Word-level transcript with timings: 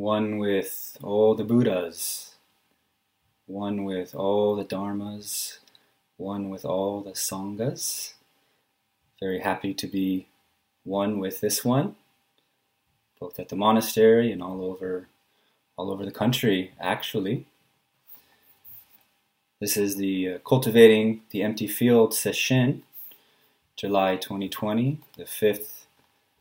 one 0.00 0.38
with 0.38 0.96
all 1.02 1.34
the 1.34 1.44
Buddhas, 1.44 2.34
one 3.46 3.84
with 3.84 4.14
all 4.14 4.56
the 4.56 4.64
Dharmas, 4.64 5.58
one 6.16 6.48
with 6.48 6.64
all 6.64 7.02
the 7.02 7.10
Sanghas. 7.10 8.14
Very 9.20 9.40
happy 9.40 9.74
to 9.74 9.86
be 9.86 10.26
one 10.84 11.18
with 11.18 11.42
this 11.42 11.66
one, 11.66 11.96
both 13.20 13.38
at 13.38 13.50
the 13.50 13.56
monastery 13.56 14.32
and 14.32 14.42
all 14.42 14.64
over 14.64 15.08
all 15.76 15.90
over 15.90 16.06
the 16.06 16.18
country 16.22 16.72
actually. 16.80 17.44
This 19.60 19.76
is 19.76 19.96
the 19.96 20.28
uh, 20.30 20.38
Cultivating 20.38 21.20
the 21.28 21.42
Empty 21.42 21.66
Field 21.66 22.14
session, 22.14 22.84
July 23.76 24.16
2020, 24.16 24.98
the 25.18 25.26
fifth 25.26 25.86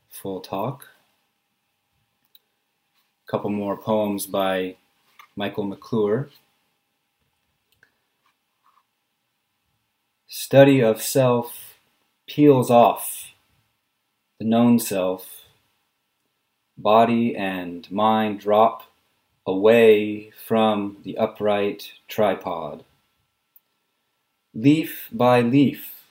full 0.10 0.40
talk. 0.40 0.88
Couple 3.30 3.52
more 3.52 3.78
poems 3.78 4.26
by 4.26 4.76
Michael 5.36 5.64
McClure. 5.64 6.30
Study 10.26 10.82
of 10.82 11.00
self 11.00 11.76
peels 12.26 12.72
off 12.72 13.34
the 14.40 14.46
known 14.46 14.80
self. 14.80 15.46
Body 16.76 17.36
and 17.36 17.92
mind 17.92 18.40
drop 18.40 18.90
away 19.46 20.32
from 20.48 20.98
the 21.04 21.16
upright 21.16 21.92
tripod. 22.08 22.84
Leaf 24.56 25.08
by 25.12 25.42
leaf, 25.42 26.06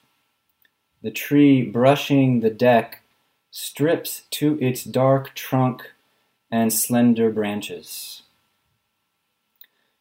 the 1.02 1.10
tree 1.10 1.62
brushing 1.62 2.40
the 2.40 2.50
deck 2.50 3.02
strips 3.50 4.22
to 4.30 4.56
its 4.60 4.84
dark 4.84 5.34
trunk 5.34 5.94
and 6.50 6.72
slender 6.72 7.30
branches. 7.30 8.22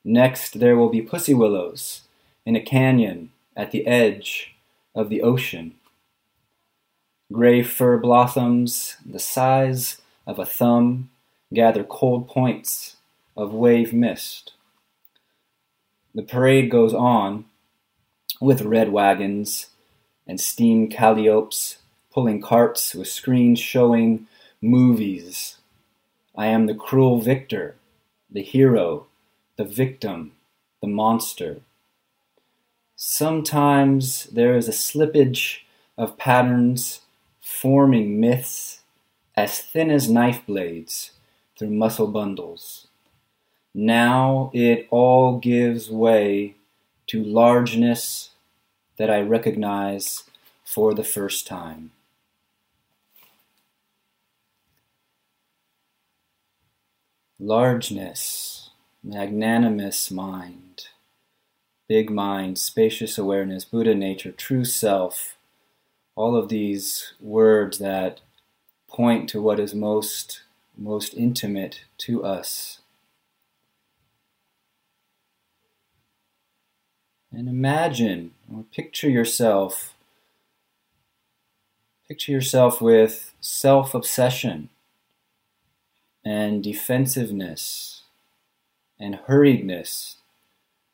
Next, 0.04 0.60
there 0.60 0.78
will 0.78 0.90
be 0.90 1.02
pussy 1.02 1.34
willows 1.34 2.02
in 2.46 2.56
a 2.56 2.62
canyon 2.62 3.32
at 3.56 3.72
the 3.72 3.86
edge 3.86 4.56
of 4.96 5.10
the 5.10 5.22
ocean. 5.22 5.76
Gray 7.32 7.62
fir 7.62 7.98
blossoms, 7.98 8.96
the 9.06 9.20
size 9.20 10.02
of 10.26 10.40
a 10.40 10.46
thumb, 10.46 11.10
gather 11.54 11.84
cold 11.84 12.30
points 12.30 12.96
of 13.36 13.54
wave 13.54 13.92
mist. 13.92 14.54
The 16.16 16.24
parade 16.24 16.72
goes 16.72 16.94
on 16.94 17.46
with 18.40 18.62
red 18.62 18.92
wagons 18.92 19.68
and 20.26 20.40
steam 20.40 20.90
calliopes 20.90 21.78
pulling 22.12 22.42
carts 22.42 22.96
with 22.96 23.08
screens 23.08 23.60
showing 23.60 24.26
movies 24.62 25.57
I 26.38 26.46
am 26.48 26.68
the 26.68 26.76
cruel 26.76 27.20
victor, 27.20 27.76
the 28.30 28.44
hero, 28.44 29.08
the 29.56 29.64
victim, 29.64 30.34
the 30.82 30.88
monster. 30.88 31.62
Sometimes 32.96 34.26
there 34.26 34.56
is 34.56 34.68
a 34.68 34.72
slippage 34.72 35.62
of 35.98 36.18
patterns 36.18 37.02
forming 37.42 38.20
myths 38.20 38.82
as 39.36 39.60
thin 39.60 39.90
as 39.90 40.12
knife 40.12 40.46
blades 40.46 41.14
through 41.58 41.72
muscle 41.72 42.08
bundles. 42.08 42.88
Now 43.74 44.52
it 44.54 44.88
all 44.92 45.40
gives 45.40 45.90
way 45.90 46.56
to 47.08 47.24
largeness 47.24 48.32
that 48.98 49.10
I 49.10 49.22
recognize 49.22 50.24
for 50.64 50.94
the 50.94 51.04
first 51.04 51.48
time. 51.48 51.92
Largeness, 57.40 58.72
magnanimous 59.04 60.10
mind, 60.10 60.88
big 61.88 62.10
mind, 62.10 62.58
spacious 62.58 63.18
awareness, 63.18 63.64
Buddha 63.64 63.94
nature, 63.94 64.32
true 64.32 64.66
self, 64.66 65.38
all 66.16 66.36
of 66.36 66.50
these 66.50 67.14
words 67.20 67.78
that 67.78 68.22
point 68.88 69.30
to 69.30 69.42
what 69.42 69.60
is 69.60 69.76
most 69.76 70.42
most 70.76 71.14
intimate 71.14 71.82
to 71.98 72.24
us. 72.24 72.82
And 77.32 77.48
imagine 77.48 78.32
or 78.52 78.64
picture 78.64 79.10
yourself 79.10 79.94
picture 82.08 82.32
yourself 82.32 82.82
with 82.82 83.34
self-obsession 83.42 84.70
and 86.28 86.62
defensiveness 86.62 88.02
and 89.00 89.18
hurriedness 89.30 90.16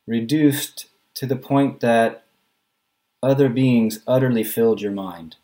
reduced 0.05 0.85
to 1.15 1.25
the 1.25 1.35
point 1.35 1.79
that 1.79 2.25
other 3.23 3.49
beings 3.49 4.01
utterly 4.05 4.43
filled 4.43 4.79
your 4.79 4.91
mind, 4.91 5.37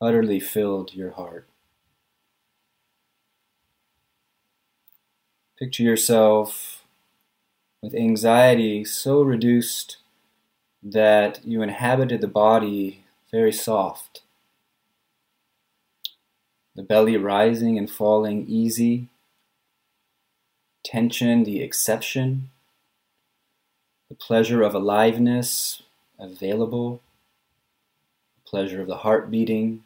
utterly 0.00 0.40
filled 0.40 0.94
your 0.94 1.10
heart. 1.10 1.46
Picture 5.58 5.82
yourself 5.82 6.86
with 7.82 7.94
anxiety 7.94 8.82
so 8.82 9.20
reduced 9.20 9.98
that 10.82 11.44
you 11.44 11.60
inhabited 11.60 12.22
the 12.22 12.28
body 12.28 13.04
very 13.30 13.52
soft 13.52 14.22
the 16.78 16.84
belly 16.84 17.16
rising 17.16 17.76
and 17.76 17.90
falling 17.90 18.46
easy, 18.46 19.08
tension 20.84 21.42
the 21.42 21.60
exception, 21.60 22.50
the 24.08 24.14
pleasure 24.14 24.62
of 24.62 24.76
aliveness 24.76 25.82
available, 26.20 27.00
the 28.36 28.48
pleasure 28.48 28.80
of 28.80 28.86
the 28.86 28.98
heart 28.98 29.28
beating, 29.28 29.82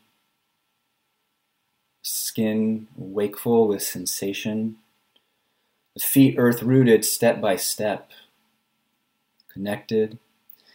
skin 2.02 2.86
wakeful 2.94 3.66
with 3.66 3.82
sensation, 3.82 4.76
the 5.94 6.02
feet 6.02 6.34
earth 6.36 6.62
rooted 6.62 7.06
step 7.06 7.40
by 7.40 7.56
step, 7.56 8.10
connected, 9.50 10.18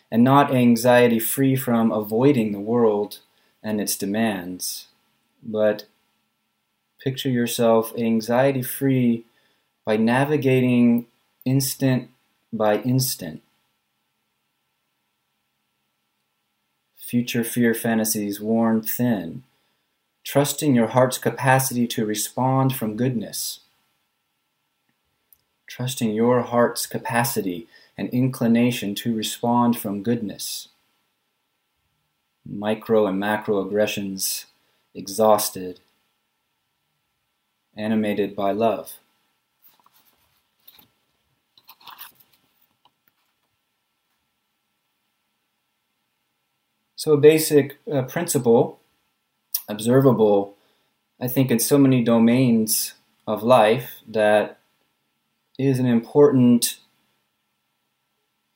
and 0.09 0.23
not 0.23 0.51
anxiety 0.51 1.19
free 1.19 1.55
from 1.55 1.91
avoiding 1.91 2.53
the 2.53 2.59
world 2.59 3.19
and 3.61 3.79
its 3.79 3.95
demands, 3.95 4.87
but 5.43 5.85
picture 7.07 7.29
yourself 7.29 7.93
anxiety 7.97 8.61
free 8.61 9.23
by 9.85 9.95
navigating 9.95 11.05
instant 11.45 12.09
by 12.51 12.79
instant. 12.79 13.41
Future 16.97 17.45
fear 17.45 17.73
fantasies 17.73 18.41
worn 18.41 18.81
thin, 18.81 19.43
trusting 20.25 20.75
your 20.75 20.87
heart's 20.87 21.17
capacity 21.17 21.87
to 21.87 22.05
respond 22.05 22.75
from 22.75 22.97
goodness. 22.97 23.61
Trusting 25.65 26.13
your 26.13 26.41
heart's 26.41 26.85
capacity 26.85 27.67
and 27.97 28.09
inclination 28.09 28.93
to 28.95 29.15
respond 29.15 29.79
from 29.79 30.03
goodness. 30.03 30.67
Micro 32.45 33.07
and 33.07 33.17
macro 33.17 33.65
aggressions 33.65 34.47
exhausted 34.93 35.79
animated 37.77 38.35
by 38.35 38.51
love. 38.51 38.93
So, 46.95 47.13
a 47.13 47.17
basic 47.17 47.77
uh, 47.91 48.01
principle, 48.03 48.79
observable, 49.69 50.55
I 51.21 51.27
think, 51.27 51.51
in 51.51 51.59
so 51.59 51.77
many 51.77 52.03
domains 52.03 52.95
of 53.27 53.43
life 53.43 54.01
that 54.07 54.59
is 55.59 55.79
an 55.79 55.85
important 55.85 56.79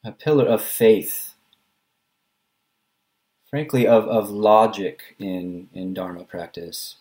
a 0.04 0.12
pillar 0.12 0.46
of 0.46 0.64
faith, 0.64 1.36
frankly, 3.50 3.86
of, 3.86 4.06
of 4.08 4.32
logic 4.32 5.16
in, 5.20 5.70
in 5.74 5.94
Dharma 5.94 6.24
practice. 6.24 6.96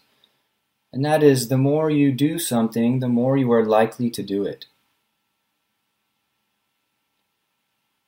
And 0.92 1.04
that 1.04 1.24
is 1.24 1.48
the 1.48 1.58
more 1.58 1.90
you 1.90 2.12
do 2.12 2.38
something, 2.38 3.00
the 3.00 3.08
more 3.08 3.36
you 3.36 3.50
are 3.50 3.64
likely 3.64 4.08
to 4.10 4.22
do 4.22 4.44
it. 4.44 4.66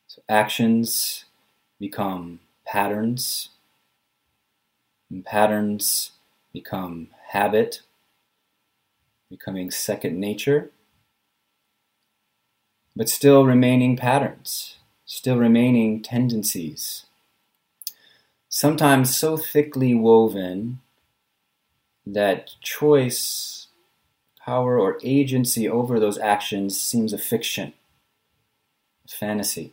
So 0.07 0.23
actions 0.29 1.25
become 1.81 2.41
patterns, 2.65 3.49
and 5.11 5.25
patterns 5.25 6.11
become 6.53 7.11
habit, 7.29 7.83
becoming 9.29 9.71
second 9.73 10.21
nature, 10.21 10.71
but 12.97 13.07
still 13.09 13.45
remaining 13.45 13.99
patterns, 13.99 14.79
still 15.05 15.37
remaining 15.37 16.03
tendencies. 16.03 17.05
Sometimes 18.49 19.17
so 19.17 19.37
thickly 19.37 19.97
woven 19.97 20.82
that 22.07 22.51
choice 22.61 23.69
power 24.45 24.79
or 24.79 24.99
agency 25.03 25.69
over 25.69 26.01
those 26.01 26.19
actions 26.19 26.81
seems 26.81 27.13
a 27.13 27.19
fiction, 27.19 27.73
a 29.07 29.17
fantasy. 29.17 29.73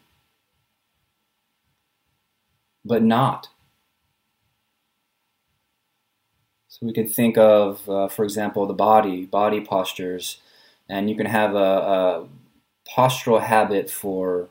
But 2.86 3.04
not. 3.04 3.50
So 6.68 6.86
we 6.86 6.94
can 6.94 7.08
think 7.08 7.38
of, 7.38 7.90
uh, 7.90 8.08
for 8.08 8.24
example, 8.24 8.66
the 8.66 8.74
body, 8.74 9.26
body 9.26 9.60
postures, 9.60 10.40
and 10.88 11.10
you 11.10 11.16
can 11.16 11.26
have 11.26 11.54
a, 11.56 11.58
a 11.58 12.28
postural 12.90 13.42
habit 13.42 13.90
for 13.90 14.50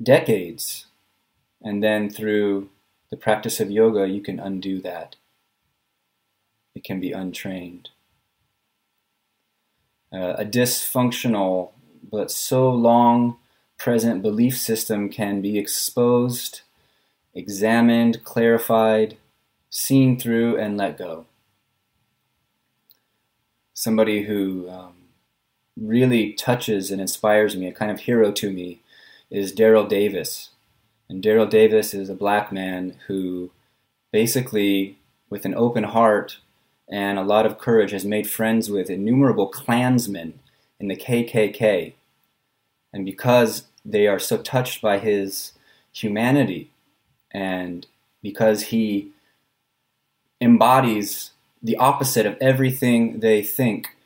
decades, 0.00 0.86
and 1.62 1.82
then 1.82 2.10
through 2.10 2.68
the 3.10 3.16
practice 3.16 3.60
of 3.60 3.70
yoga, 3.70 4.06
you 4.08 4.20
can 4.20 4.38
undo 4.38 4.80
that. 4.82 5.16
It 6.78 6.84
can 6.84 7.00
be 7.00 7.10
untrained. 7.10 7.88
Uh, 10.12 10.34
a 10.38 10.44
dysfunctional 10.44 11.72
but 12.08 12.30
so 12.30 12.70
long 12.70 13.36
present 13.76 14.22
belief 14.22 14.56
system 14.56 15.08
can 15.08 15.40
be 15.40 15.58
exposed, 15.58 16.60
examined, 17.34 18.22
clarified, 18.22 19.16
seen 19.68 20.20
through, 20.20 20.56
and 20.56 20.76
let 20.76 20.96
go. 20.96 21.26
Somebody 23.74 24.22
who 24.22 24.70
um, 24.70 24.94
really 25.76 26.32
touches 26.32 26.92
and 26.92 27.00
inspires 27.00 27.56
me, 27.56 27.66
a 27.66 27.72
kind 27.72 27.90
of 27.90 27.98
hero 27.98 28.30
to 28.30 28.52
me, 28.52 28.82
is 29.30 29.52
Daryl 29.52 29.88
Davis. 29.88 30.50
And 31.08 31.24
Daryl 31.24 31.50
Davis 31.50 31.92
is 31.92 32.08
a 32.08 32.14
black 32.14 32.52
man 32.52 32.94
who 33.08 33.50
basically, 34.12 34.96
with 35.28 35.44
an 35.44 35.56
open 35.56 35.82
heart 35.82 36.38
and 36.90 37.18
a 37.18 37.22
lot 37.22 37.46
of 37.46 37.58
courage, 37.58 37.90
has 37.90 38.04
made 38.04 38.28
friends 38.28 38.70
with 38.70 38.90
innumerable 38.90 39.48
Klansmen 39.48 40.38
in 40.80 40.88
the 40.88 40.96
KKK. 40.96 41.94
And 42.92 43.04
because 43.04 43.64
they 43.84 44.06
are 44.06 44.18
so 44.18 44.38
touched 44.38 44.80
by 44.80 44.98
his 44.98 45.52
humanity 45.92 46.70
and 47.30 47.86
because 48.22 48.64
he 48.64 49.10
embodies 50.40 51.32
the 51.62 51.76
opposite 51.76 52.26
of 52.26 52.36
everything 52.40 53.20
they 53.20 53.42
think, 53.42 53.96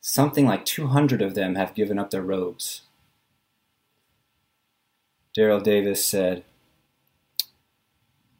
something 0.00 0.46
like 0.46 0.64
200 0.64 1.22
of 1.22 1.34
them 1.34 1.54
have 1.54 1.74
given 1.74 1.98
up 1.98 2.10
their 2.10 2.22
robes. 2.22 2.82
Daryl 5.36 5.62
Davis 5.62 6.04
said, 6.04 6.44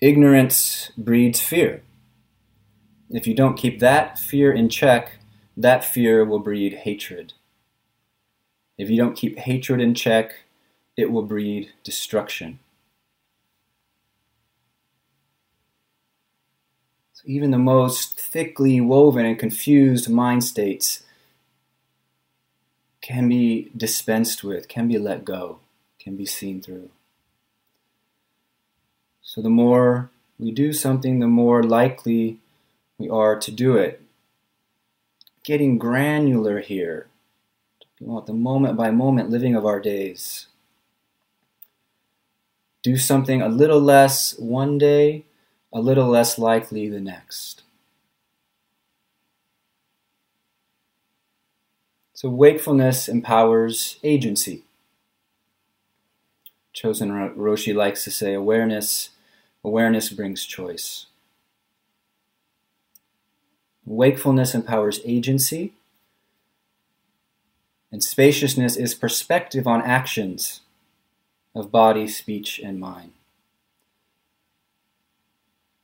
Ignorance 0.00 0.92
breeds 0.96 1.40
fear. 1.40 1.82
If 3.10 3.26
you 3.26 3.34
don't 3.34 3.56
keep 3.56 3.78
that 3.80 4.18
fear 4.18 4.52
in 4.52 4.68
check, 4.68 5.18
that 5.56 5.84
fear 5.84 6.24
will 6.24 6.40
breed 6.40 6.74
hatred. 6.74 7.34
If 8.76 8.90
you 8.90 8.96
don't 8.96 9.16
keep 9.16 9.38
hatred 9.38 9.80
in 9.80 9.94
check, 9.94 10.34
it 10.96 11.10
will 11.10 11.22
breed 11.22 11.72
destruction. 11.84 12.58
So 17.12 17.22
even 17.26 17.52
the 17.52 17.58
most 17.58 18.20
thickly 18.20 18.80
woven 18.80 19.24
and 19.24 19.38
confused 19.38 20.10
mind 20.10 20.44
states 20.44 21.04
can 23.00 23.28
be 23.28 23.70
dispensed 23.76 24.42
with, 24.42 24.68
can 24.68 24.88
be 24.88 24.98
let 24.98 25.24
go, 25.24 25.60
can 26.00 26.16
be 26.16 26.26
seen 26.26 26.60
through. 26.60 26.90
So 29.22 29.40
the 29.40 29.48
more 29.48 30.10
we 30.38 30.50
do 30.50 30.72
something, 30.72 31.20
the 31.20 31.28
more 31.28 31.62
likely 31.62 32.38
we 32.98 33.08
are 33.08 33.38
to 33.38 33.50
do 33.50 33.76
it. 33.76 34.02
Getting 35.44 35.78
granular 35.78 36.60
here, 36.60 37.08
talking 37.81 38.08
about 38.12 38.26
the 38.26 38.32
moment 38.32 38.76
by 38.76 38.90
moment 38.90 39.31
living 39.31 39.54
of 39.54 39.64
our 39.64 39.81
days. 39.81 40.46
Do 42.82 42.96
something 42.96 43.43
a 43.43 43.48
little 43.48 43.81
less 43.81 44.38
one 44.38 44.78
day, 44.78 45.25
a 45.72 45.81
little 45.81 46.08
less 46.08 46.38
likely 46.38 46.88
the 46.88 47.00
next. 47.00 47.62
So, 52.14 52.31
wakefulness 52.31 53.08
empowers 53.08 53.99
agency. 54.02 54.64
Chozen 56.75 57.34
Roshi 57.37 57.75
likes 57.75 58.04
to 58.04 58.10
say 58.10 58.34
awareness, 58.34 59.10
awareness 59.64 60.10
brings 60.10 60.44
choice. 60.44 61.06
Wakefulness 63.86 64.52
empowers 64.52 65.00
agency, 65.04 65.72
and 67.92 68.02
spaciousness 68.02 68.76
is 68.76 68.94
perspective 68.94 69.66
on 69.68 69.80
actions 69.80 70.60
of 71.54 71.70
body, 71.70 72.08
speech, 72.08 72.58
and 72.58 72.80
mind. 72.80 73.12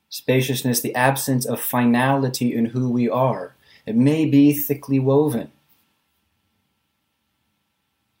Spaciousness, 0.09 0.81
the 0.81 0.93
absence 0.93 1.45
of 1.45 1.61
finality 1.61 2.53
in 2.53 2.65
who 2.67 2.89
we 2.89 3.09
are. 3.09 3.55
It 3.85 3.95
may 3.95 4.25
be 4.25 4.53
thickly 4.53 4.99
woven. 4.99 5.51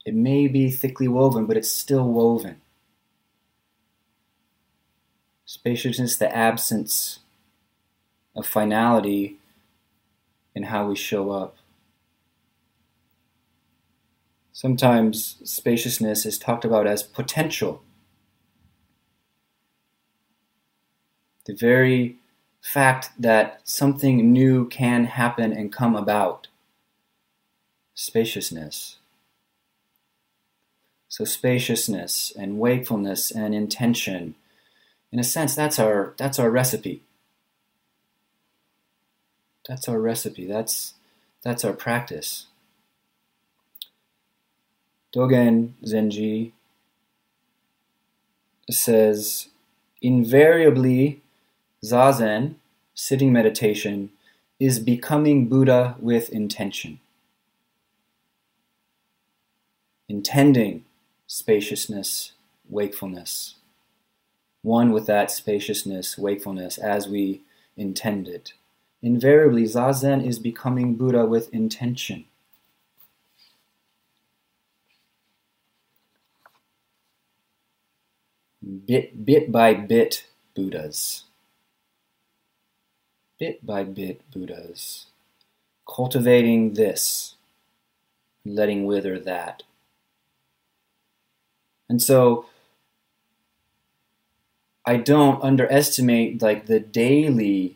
It 0.05 0.15
may 0.15 0.47
be 0.47 0.71
thickly 0.71 1.09
woven, 1.09 1.45
but 1.45 1.57
it's 1.57 1.71
still 1.71 2.07
woven. 2.07 2.61
Spaciousness, 5.45 6.15
the 6.15 6.35
absence 6.35 7.19
of 8.35 8.47
finality 8.47 9.37
in 10.55 10.63
how 10.63 10.87
we 10.87 10.95
show 10.95 11.31
up. 11.31 11.57
Sometimes 14.51 15.37
spaciousness 15.43 16.25
is 16.25 16.37
talked 16.37 16.63
about 16.63 16.87
as 16.87 17.01
potential. 17.01 17.81
The 21.45 21.55
very 21.55 22.17
fact 22.61 23.09
that 23.19 23.59
something 23.63 24.31
new 24.31 24.67
can 24.67 25.05
happen 25.05 25.51
and 25.51 25.73
come 25.73 25.95
about. 25.95 26.47
Spaciousness. 27.93 28.97
So 31.09 31.25
spaciousness 31.25 32.31
and 32.37 32.57
wakefulness 32.57 33.29
and 33.29 33.53
intention, 33.53 34.35
in 35.11 35.19
a 35.19 35.23
sense, 35.23 35.55
that's 35.55 35.77
our 35.77 36.15
that's 36.17 36.39
our 36.39 36.49
recipe. 36.49 37.03
That's 39.67 39.87
our 39.87 39.99
recipe. 39.99 40.45
That's 40.45 40.93
that's 41.43 41.63
our 41.65 41.73
practice. 41.73 42.47
Dogen 45.15 45.73
Zenji 45.85 46.51
says, 48.69 49.49
invariably, 50.01 51.21
zazen, 51.83 52.55
sitting 52.95 53.31
meditation, 53.31 54.09
is 54.59 54.79
becoming 54.79 55.47
Buddha 55.47 55.95
with 55.99 56.29
intention. 56.29 56.99
Intending 60.07 60.85
spaciousness, 61.27 62.33
wakefulness. 62.69 63.55
One 64.61 64.91
with 64.91 65.05
that 65.07 65.29
spaciousness, 65.29 66.17
wakefulness, 66.17 66.77
as 66.77 67.07
we 67.07 67.41
intend 67.75 68.27
it. 68.27 68.53
Invariably, 69.03 69.63
Zazen 69.63 70.25
is 70.25 70.39
becoming 70.39 70.95
Buddha 70.95 71.25
with 71.25 71.53
intention. 71.53 72.23
Bit, 78.85 79.25
bit 79.25 79.51
by 79.51 79.73
bit, 79.73 80.27
Buddhas. 80.55 81.25
Bit 83.37 83.65
by 83.65 83.83
bit, 83.83 84.21
Buddhas. 84.31 85.07
Cultivating 85.85 86.75
this, 86.75 87.35
letting 88.45 88.85
wither 88.85 89.19
that. 89.19 89.63
And 91.89 92.01
so, 92.01 92.45
I 94.85 94.95
don't 94.95 95.43
underestimate 95.43 96.41
like 96.41 96.67
the 96.67 96.79
daily 96.79 97.75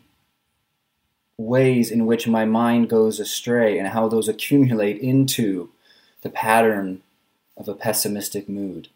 ways 1.38 1.90
in 1.92 2.04
which 2.04 2.26
my 2.26 2.44
mind 2.44 2.90
goes 2.90 3.20
astray 3.20 3.78
and 3.78 3.88
how 3.88 4.08
those 4.08 4.28
accumulate 4.28 4.98
into 4.98 5.70
the 6.22 6.28
pattern 6.28 7.00
of 7.56 7.68
a 7.68 7.74
pessimistic 7.74 8.48
mood. 8.48 8.88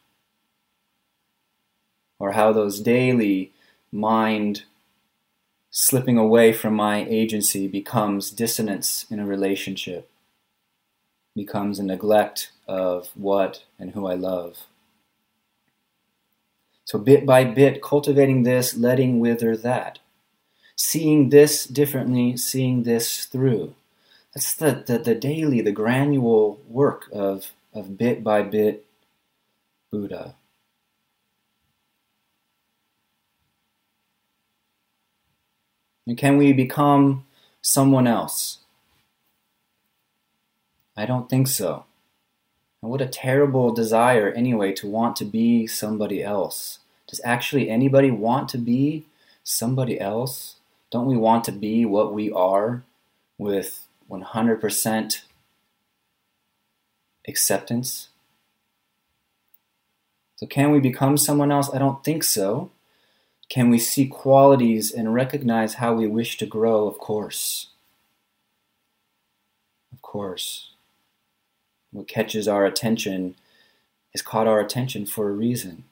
Or 2.18 2.32
how 2.32 2.52
those 2.52 2.80
daily 2.80 3.52
mind 3.90 4.64
slipping 5.70 6.18
away 6.18 6.52
from 6.52 6.74
my 6.74 7.04
agency 7.04 7.66
becomes 7.66 8.30
dissonance 8.30 9.06
in 9.10 9.18
a 9.18 9.26
relationship, 9.26 10.10
becomes 11.34 11.78
a 11.78 11.82
neglect 11.82 12.50
of 12.68 13.10
what 13.14 13.64
and 13.78 13.92
who 13.92 14.06
I 14.06 14.14
love. 14.14 14.66
So, 16.84 16.98
bit 16.98 17.24
by 17.24 17.44
bit, 17.44 17.80
cultivating 17.80 18.42
this, 18.42 18.76
letting 18.76 19.20
wither 19.20 19.56
that 19.56 20.00
seeing 20.76 21.30
this 21.30 21.64
differently, 21.66 22.36
seeing 22.36 22.82
this 22.82 23.26
through. 23.26 23.74
That's 24.34 24.54
the, 24.54 24.82
the, 24.86 24.98
the 24.98 25.14
daily, 25.14 25.60
the 25.60 25.72
granular 25.72 26.56
work 26.68 27.08
of, 27.12 27.52
of 27.74 27.98
bit 27.98 28.24
by 28.24 28.42
bit 28.42 28.86
Buddha. 29.90 30.34
And 36.06 36.18
can 36.18 36.36
we 36.36 36.52
become 36.52 37.26
someone 37.60 38.06
else? 38.06 38.58
I 40.96 41.06
don't 41.06 41.28
think 41.28 41.46
so. 41.46 41.84
And 42.82 42.90
what 42.90 43.00
a 43.00 43.06
terrible 43.06 43.72
desire, 43.72 44.30
anyway, 44.32 44.72
to 44.72 44.88
want 44.88 45.14
to 45.16 45.24
be 45.24 45.66
somebody 45.66 46.22
else. 46.22 46.80
Does 47.06 47.20
actually 47.24 47.70
anybody 47.70 48.10
want 48.10 48.48
to 48.50 48.58
be 48.58 49.04
somebody 49.44 50.00
else? 50.00 50.56
Don't 50.92 51.06
we 51.06 51.16
want 51.16 51.44
to 51.44 51.52
be 51.52 51.86
what 51.86 52.12
we 52.12 52.30
are 52.30 52.84
with 53.38 53.86
100% 54.10 55.22
acceptance? 57.26 58.08
So, 60.36 60.46
can 60.46 60.70
we 60.70 60.80
become 60.80 61.16
someone 61.16 61.50
else? 61.50 61.70
I 61.72 61.78
don't 61.78 62.04
think 62.04 62.22
so. 62.22 62.70
Can 63.48 63.70
we 63.70 63.78
see 63.78 64.06
qualities 64.06 64.90
and 64.90 65.14
recognize 65.14 65.74
how 65.74 65.94
we 65.94 66.06
wish 66.06 66.36
to 66.38 66.46
grow? 66.46 66.86
Of 66.86 66.98
course. 66.98 67.68
Of 69.92 70.02
course. 70.02 70.72
What 71.90 72.06
catches 72.06 72.46
our 72.46 72.66
attention 72.66 73.34
has 74.12 74.20
caught 74.20 74.46
our 74.46 74.60
attention 74.60 75.06
for 75.06 75.30
a 75.30 75.32
reason. 75.32 75.84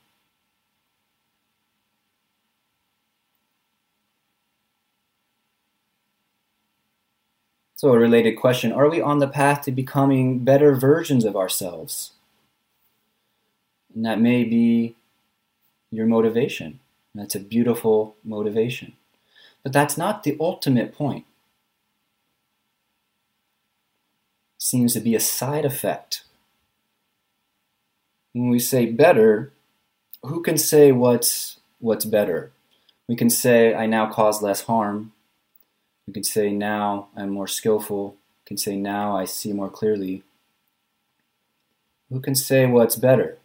So, 7.81 7.95
a 7.95 7.99
related 7.99 8.33
question 8.33 8.73
Are 8.73 8.91
we 8.91 9.01
on 9.01 9.21
the 9.21 9.27
path 9.27 9.63
to 9.63 9.73
becoming 9.73 10.41
better 10.41 10.75
versions 10.75 11.25
of 11.25 11.35
ourselves? 11.35 12.11
And 13.95 14.05
that 14.05 14.21
may 14.21 14.45
be 14.45 14.97
your 15.91 16.05
motivation. 16.05 16.81
That's 17.15 17.35
a 17.35 17.41
beautiful 17.41 18.17
motivation. 18.23 18.97
But 19.63 19.73
that's 19.73 19.97
not 19.97 20.25
the 20.25 20.37
ultimate 20.39 20.93
point. 20.93 21.25
seems 24.59 24.93
to 24.93 25.01
be 25.01 25.15
a 25.15 25.21
side 25.21 25.65
effect. 25.65 26.25
When 28.35 28.51
we 28.51 28.59
say 28.59 28.85
better, 28.85 29.55
who 30.23 30.43
can 30.43 30.59
say 30.59 30.93
what's 30.93 31.61
what's 31.79 32.05
better? 32.05 32.53
We 33.09 33.17
can 33.17 33.31
say 33.31 33.75
I 33.75 33.87
now 33.87 34.13
cause 34.13 34.43
less 34.43 34.61
harm. 34.65 35.13
We 36.11 36.15
can 36.15 36.25
say 36.25 36.51
now 36.51 37.07
I'm 37.17 37.31
more 37.31 37.47
skillful. 37.47 38.17
You 38.17 38.47
can 38.47 38.57
say 38.57 38.75
now 38.75 39.17
I 39.17 39.27
see 39.27 39.53
more 39.53 39.71
clearly. 39.71 40.25
Who 42.09 42.19
can 42.19 42.35
say 42.35 42.67
what's 42.67 42.97
better? 42.97 43.39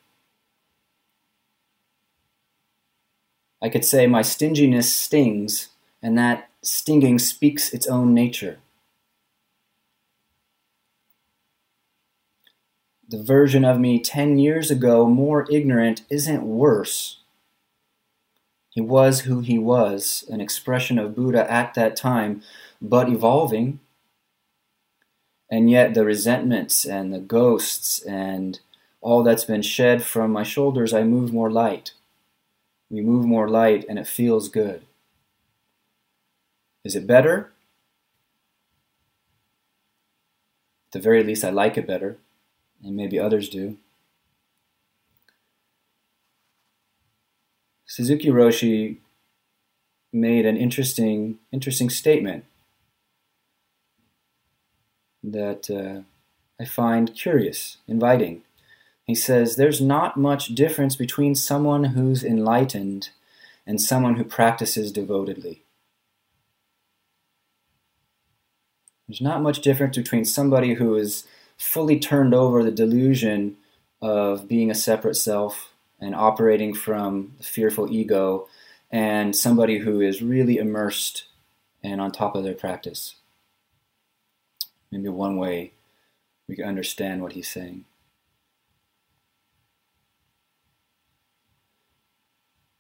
I 3.61 3.69
could 3.69 3.85
say 3.85 4.07
my 4.07 4.23
stinginess 4.23 4.91
stings, 4.91 5.67
and 6.01 6.17
that 6.17 6.49
stinging 6.63 7.19
speaks 7.19 7.71
its 7.71 7.85
own 7.85 8.15
nature. 8.15 8.57
the 13.07 13.21
version 13.21 13.63
of 13.63 13.79
me 13.79 13.99
10 13.99 14.39
years 14.39 14.71
ago, 14.71 15.07
more 15.07 15.45
ignorant, 15.51 16.01
isn't 16.09 16.41
worse. 16.41 17.19
He 18.75 18.81
was 18.81 19.21
who 19.21 19.39
he 19.39 19.57
was, 19.57 20.25
an 20.29 20.41
expression 20.41 20.99
of 20.99 21.15
Buddha 21.15 21.49
at 21.49 21.73
that 21.75 21.95
time, 21.95 22.43
but 22.81 23.09
evolving. 23.09 23.79
And 25.49 25.71
yet, 25.71 25.93
the 25.93 26.03
resentments 26.03 26.85
and 26.85 27.13
the 27.13 27.19
ghosts 27.19 28.01
and 28.01 28.59
all 28.99 29.23
that's 29.23 29.45
been 29.45 29.61
shed 29.61 30.03
from 30.03 30.31
my 30.31 30.43
shoulders, 30.43 30.93
I 30.93 31.03
move 31.03 31.31
more 31.31 31.49
light. 31.49 31.93
We 32.89 32.99
move 32.99 33.25
more 33.25 33.47
light, 33.47 33.85
and 33.87 33.97
it 33.97 34.07
feels 34.07 34.49
good. 34.49 34.85
Is 36.83 36.95
it 36.95 37.07
better? 37.07 37.53
At 40.89 40.91
the 40.91 40.99
very 40.99 41.23
least, 41.23 41.45
I 41.45 41.49
like 41.49 41.77
it 41.77 41.87
better 41.87 42.17
and 42.83 42.95
maybe 42.95 43.17
others 43.17 43.49
do. 43.49 43.77
Suzuki 47.95 48.27
Roshi 48.27 48.97
made 50.11 50.45
an 50.45 50.57
interesting, 50.57 51.39
interesting 51.53 51.89
statement 51.89 52.43
that 55.23 55.69
uh, 55.69 56.01
I 56.61 56.65
find 56.65 57.15
curious, 57.15 57.77
inviting. 57.87 58.41
He 59.05 59.15
says, 59.15 59.55
There's 59.55 59.79
not 59.79 60.17
much 60.17 60.49
difference 60.49 60.97
between 60.97 61.35
someone 61.35 61.85
who's 61.85 62.21
enlightened 62.21 63.11
and 63.65 63.79
someone 63.79 64.15
who 64.15 64.25
practices 64.25 64.91
devotedly. 64.91 65.63
There's 69.07 69.21
not 69.21 69.41
much 69.41 69.61
difference 69.61 69.95
between 69.95 70.25
somebody 70.25 70.73
who 70.73 70.95
is 70.95 71.25
fully 71.57 71.97
turned 71.97 72.33
over 72.33 72.61
the 72.61 72.71
delusion 72.71 73.55
of 74.01 74.49
being 74.49 74.69
a 74.69 74.75
separate 74.75 75.15
self 75.15 75.71
and 75.99 76.15
operating 76.15 76.73
from 76.73 77.33
the 77.37 77.43
fearful 77.43 77.91
ego 77.91 78.47
and 78.91 79.35
somebody 79.35 79.79
who 79.79 80.01
is 80.01 80.21
really 80.21 80.57
immersed 80.57 81.25
and 81.83 82.01
on 82.01 82.11
top 82.11 82.35
of 82.35 82.43
their 82.43 82.53
practice. 82.53 83.15
Maybe 84.91 85.09
one 85.09 85.37
way 85.37 85.73
we 86.47 86.55
can 86.55 86.65
understand 86.65 87.21
what 87.21 87.33
he's 87.33 87.49
saying. 87.49 87.85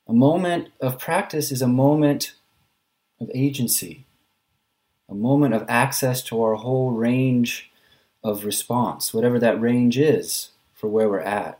A 0.07 0.13
moment 0.13 0.69
of 0.79 0.99
practice 0.99 1.51
is 1.51 1.61
a 1.61 1.67
moment 1.67 2.35
of 3.19 3.31
agency, 3.33 4.05
a 5.09 5.15
moment 5.15 5.55
of 5.55 5.65
access 5.67 6.21
to 6.23 6.41
our 6.43 6.55
whole 6.55 6.91
range 6.91 7.71
of 8.23 8.45
response, 8.45 9.13
whatever 9.13 9.39
that 9.39 9.59
range 9.59 9.97
is 9.97 10.49
for 10.73 10.87
where 10.87 11.09
we're 11.09 11.19
at. 11.19 11.59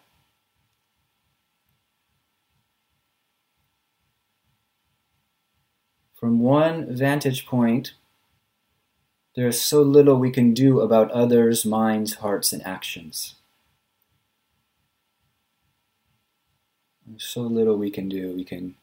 From 6.26 6.40
one 6.40 6.88
vantage 6.90 7.46
point, 7.46 7.94
there 9.36 9.48
is 9.48 9.62
so 9.62 9.84
little 9.84 10.16
we 10.16 10.32
can 10.32 10.56
do 10.56 10.82
about 10.82 11.12
others' 11.12 11.66
minds, 11.66 12.16
hearts, 12.16 12.52
and 12.52 12.66
actions. 12.66 13.36
There's 17.06 17.24
so 17.24 17.42
little 17.42 17.78
we 17.78 17.92
can 17.92 18.10
do. 18.10 18.34
We 18.36 18.44
can 18.44 18.74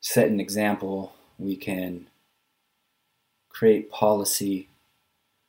set 0.00 0.28
an 0.28 0.38
example, 0.38 1.12
we 1.40 1.56
can 1.56 2.06
create 3.48 3.90
policy, 3.90 4.68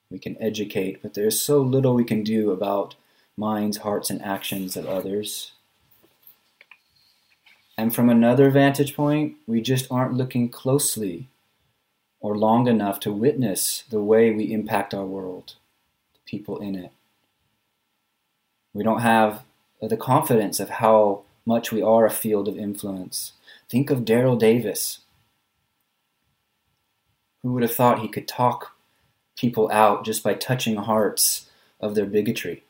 we 0.09 0.17
can 0.17 0.41
educate, 0.41 1.03
but 1.03 1.13
there's 1.13 1.39
so 1.39 1.61
little 1.61 1.93
we 1.93 2.03
can 2.03 2.23
do 2.23 2.49
about 2.49 2.95
minds, 3.37 3.77
hearts, 3.77 4.09
and 4.09 4.23
actions 4.23 4.75
of 4.75 4.87
others. 4.87 5.51
And 7.77 7.93
from 7.93 8.09
another 8.09 8.49
vantage 8.49 8.95
point, 8.95 9.35
we 9.45 9.61
just 9.61 9.91
aren't 9.91 10.15
looking 10.15 10.49
closely 10.49 11.29
or 12.19 12.35
long 12.35 12.67
enough 12.67 12.99
to 13.01 13.13
witness 13.13 13.83
the 13.89 14.01
way 14.01 14.31
we 14.31 14.51
impact 14.51 14.93
our 14.93 15.05
world, 15.05 15.55
the 16.13 16.19
people 16.25 16.57
in 16.59 16.75
it. 16.75 16.91
We 18.73 18.83
don't 18.83 19.01
have 19.01 19.43
the 19.81 19.97
confidence 19.97 20.59
of 20.59 20.69
how 20.69 21.23
much 21.45 21.71
we 21.71 21.81
are 21.81 22.05
a 22.05 22.11
field 22.11 22.47
of 22.47 22.57
influence. 22.57 23.33
Think 23.69 23.89
of 23.89 23.99
Daryl 23.99 24.37
Davis. 24.37 24.99
Who 27.43 27.53
would 27.53 27.63
have 27.63 27.75
thought 27.75 27.99
he 27.99 28.07
could 28.07 28.27
talk 28.27 28.75
people 29.37 29.69
out 29.71 30.03
just 30.03 30.23
by 30.23 30.33
touching 30.33 30.75
hearts 30.77 31.49
of 31.79 31.93
their 31.93 32.07
bigotry. 32.07 32.63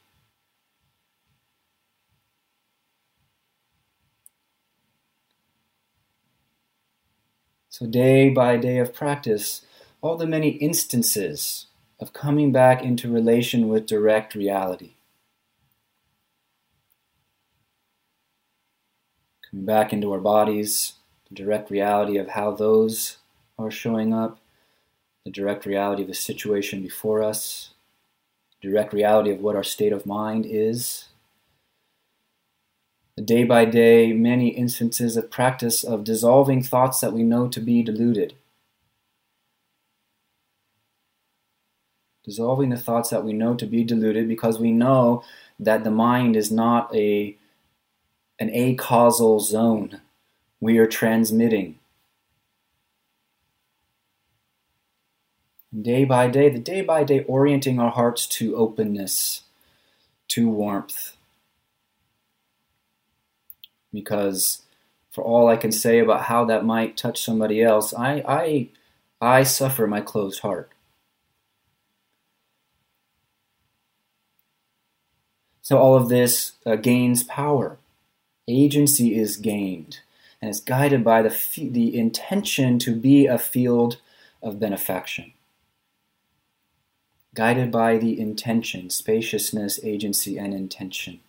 So, 7.79 7.85
day 7.85 8.29
by 8.31 8.57
day 8.57 8.79
of 8.79 8.91
practice, 8.91 9.61
all 10.01 10.17
the 10.17 10.25
many 10.25 10.49
instances 10.49 11.67
of 11.99 12.11
coming 12.11 12.51
back 12.51 12.81
into 12.81 13.13
relation 13.13 13.67
with 13.67 13.85
direct 13.85 14.33
reality. 14.33 14.95
Coming 19.51 19.67
back 19.67 19.93
into 19.93 20.11
our 20.11 20.19
bodies, 20.19 20.93
the 21.29 21.35
direct 21.35 21.69
reality 21.69 22.17
of 22.17 22.29
how 22.29 22.49
those 22.49 23.17
are 23.59 23.69
showing 23.69 24.11
up 24.11 24.39
the 25.23 25.29
direct 25.29 25.67
reality 25.67 26.01
of 26.01 26.07
the 26.07 26.15
situation 26.15 26.81
before 26.81 27.21
us, 27.21 27.75
direct 28.59 28.91
reality 28.91 29.29
of 29.29 29.41
what 29.41 29.55
our 29.55 29.63
state 29.63 29.93
of 29.93 30.07
mind 30.07 30.47
is. 30.47 31.06
Day 33.23 33.43
by 33.43 33.65
day, 33.65 34.13
many 34.13 34.49
instances 34.49 35.17
of 35.17 35.31
practice 35.31 35.83
of 35.83 36.03
dissolving 36.03 36.61
thoughts 36.61 36.99
that 37.01 37.13
we 37.13 37.23
know 37.23 37.47
to 37.47 37.59
be 37.59 37.81
deluded. 37.83 38.35
dissolving 42.27 42.69
the 42.69 42.77
thoughts 42.77 43.09
that 43.09 43.23
we 43.23 43.31
know 43.31 43.55
to 43.55 43.65
be 43.65 43.85
deluded 43.85 44.27
because 44.27 44.59
we 44.59 44.69
know 44.71 45.23
that 45.57 45.85
the 45.85 45.89
mind 45.91 46.35
is 46.35 46.51
not 46.51 46.93
a 46.93 47.37
an 48.39 48.49
acausal 48.49 49.39
zone. 49.39 50.01
We 50.59 50.77
are 50.77 50.85
transmitting. 50.85 51.79
Day 55.79 56.05
by 56.05 56.27
day, 56.27 56.49
the 56.49 56.59
day 56.59 56.81
by 56.81 57.03
day 57.03 57.23
orienting 57.23 57.79
our 57.79 57.91
hearts 57.91 58.27
to 58.27 58.55
openness, 58.55 59.43
to 60.29 60.49
warmth. 60.49 61.16
Because 63.93 64.63
for 65.09 65.23
all 65.23 65.47
I 65.47 65.57
can 65.57 65.71
say 65.71 65.99
about 65.99 66.23
how 66.23 66.45
that 66.45 66.65
might 66.65 66.97
touch 66.97 67.23
somebody 67.23 67.61
else, 67.63 67.93
I 67.93 68.23
I 68.27 68.69
I 69.19 69.43
suffer 69.43 69.87
my 69.87 70.01
closed 70.01 70.41
heart. 70.41 70.71
So 75.61 75.77
all 75.77 75.95
of 75.97 76.07
this 76.07 76.53
uh, 76.65 76.77
gains 76.77 77.23
power. 77.23 77.77
Agency 78.47 79.19
is 79.19 79.35
gained 79.35 79.99
and 80.41 80.49
is 80.49 80.61
guided 80.61 81.03
by 81.03 81.21
the, 81.21 81.35
the 81.57 81.97
intention 81.97 82.79
to 82.79 82.95
be 82.95 83.25
a 83.25 83.37
field 83.37 83.97
of 84.41 84.59
benefaction. 84.61 85.33
Guided 87.35 87.69
by 87.69 87.97
the 87.97 88.17
intention, 88.17 88.89
spaciousness, 88.89 89.79
agency, 89.83 90.37
and 90.37 90.53
intention. 90.53 91.19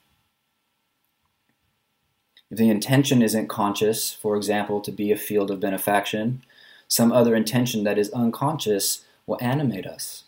If 2.50 2.58
the 2.58 2.70
intention 2.70 3.22
isn't 3.22 3.48
conscious, 3.48 4.12
for 4.12 4.36
example, 4.36 4.80
to 4.80 4.90
be 4.90 5.12
a 5.12 5.16
field 5.16 5.50
of 5.50 5.60
benefaction, 5.60 6.42
some 6.86 7.12
other 7.12 7.34
intention 7.34 7.84
that 7.84 7.98
is 7.98 8.10
unconscious 8.10 9.04
will 9.26 9.38
animate 9.40 9.86
us. 9.86 10.24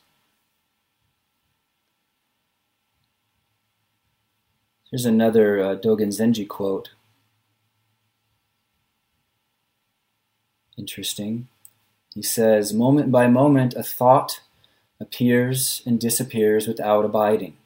Here's 4.91 5.07
another 5.07 5.61
uh, 5.61 5.77
Dogen 5.77 6.09
Zenji 6.09 6.47
quote. 6.47 6.91
Interesting. 10.77 11.49
He 12.15 12.23
says, 12.23 12.75
Moment 12.75 13.13
by 13.13 13.29
moment, 13.29 13.75
a 13.75 13.83
thought 13.83 14.41
appears 14.99 15.83
and 15.87 16.01
disappears 16.01 16.67
without 16.67 17.05
abiding. 17.05 17.57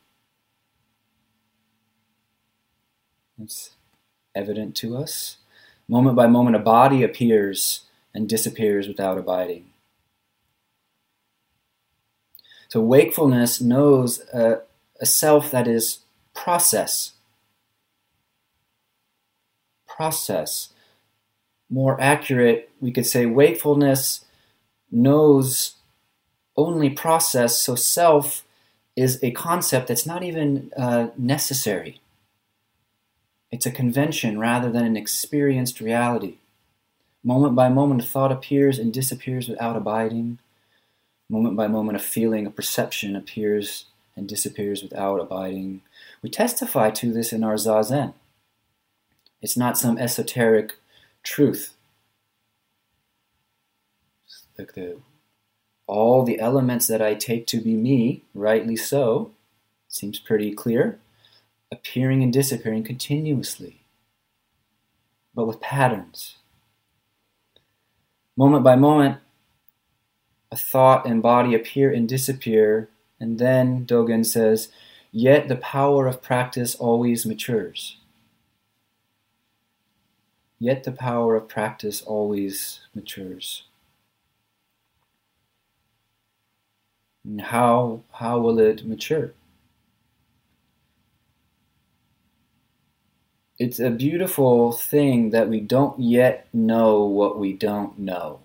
It's 3.43 3.71
evident 4.35 4.75
to 4.77 4.97
us. 4.97 5.39
Moment 5.89 6.17
by 6.17 6.27
moment, 6.27 6.57
a 6.57 6.61
body 6.61 7.03
appears 7.03 7.83
and 8.15 8.29
disappears 8.29 8.89
without 8.89 9.19
abiding. 9.19 9.67
So, 12.69 12.81
wakefulness 12.81 13.61
knows 13.61 14.21
a, 14.33 14.63
a 15.01 15.07
self 15.07 15.51
that 15.51 15.69
is 15.69 16.01
process 16.35 17.15
process. 19.95 20.71
More 21.71 22.01
accurate, 22.01 22.71
we 22.81 22.93
could 22.93 23.07
say 23.07 23.27
wakefulness 23.27 24.25
knows 24.91 25.77
only 26.57 26.91
process, 26.91 27.61
so 27.61 27.75
self 27.75 28.45
is 28.97 29.19
a 29.23 29.31
concept 29.33 29.89
that's 29.89 30.07
not 30.07 30.23
even 30.23 30.73
uh, 30.77 31.09
necessary. 31.17 32.01
It's 33.55 33.67
a 33.67 33.71
convention 33.71 34.41
rather 34.41 34.69
than 34.69 34.85
an 34.85 34.97
experienced 34.97 35.81
reality. 35.81 36.39
Moment 37.23 37.55
by 37.55 37.69
moment, 37.69 38.03
a 38.03 38.05
thought 38.05 38.33
appears 38.33 38.81
and 38.81 38.93
disappears 38.93 39.49
without 39.49 39.77
abiding. 39.77 40.41
Moment 41.31 41.57
by 41.57 41.69
moment, 41.69 41.95
a 41.95 42.01
feeling, 42.01 42.47
a 42.47 42.51
perception 42.51 43.15
appears 43.15 43.85
and 44.17 44.29
disappears 44.29 44.83
without 44.83 45.21
abiding. 45.21 45.83
We 46.21 46.31
testify 46.31 46.91
to 46.91 47.13
this 47.13 47.33
in 47.33 47.45
our 47.45 47.55
Zazen. 47.55 48.15
It's 49.41 49.57
not 49.57 49.79
some 49.79 49.99
esoteric 49.99 50.73
truth. 51.23 51.77
Like 54.59 54.75
the, 54.75 54.97
all 55.87 56.25
the 56.25 56.41
elements 56.41 56.89
that 56.89 57.01
I 57.01 57.15
take 57.15 57.47
to 57.47 57.61
be 57.61 57.75
me, 57.75 58.25
rightly 58.35 58.75
so, 58.75 59.31
seems 59.87 60.19
pretty 60.19 60.53
clear, 60.53 60.99
appearing 61.75 62.23
and 62.23 62.33
disappearing 62.33 62.85
continuously, 62.85 63.83
but 65.35 65.47
with 65.47 65.61
patterns. 65.61 66.37
Moment 68.37 68.65
by 68.65 68.77
moment, 68.77 69.19
a 70.51 70.57
thought 70.57 71.07
and 71.07 71.21
body 71.21 71.55
appear 71.55 71.93
and 71.93 72.09
disappear, 72.09 72.89
and 73.19 73.39
then 73.39 73.85
Dogen 73.85 74.25
says, 74.25 74.69
Yet 75.11 75.49
the 75.49 75.57
power 75.57 76.07
of 76.07 76.23
practice 76.23 76.75
always 76.75 77.27
matures. 77.27 77.99
Yet 80.59 80.85
the 80.85 80.93
power 80.93 81.37
of 81.37 81.49
practice 81.49 82.03
always 82.03 82.81
matures. 82.95 83.65
And 87.25 87.41
how, 87.41 88.03
how 88.13 88.39
will 88.39 88.59
it 88.59 88.87
mature? 88.87 89.33
It's 93.57 93.79
a 93.79 93.91
beautiful 93.91 94.73
thing 94.73 95.31
that 95.31 95.49
we 95.49 95.61
don't 95.61 95.99
yet 96.01 96.49
know 96.53 97.05
what 97.05 97.39
we 97.39 97.53
don't 97.53 97.97
know. 98.01 98.41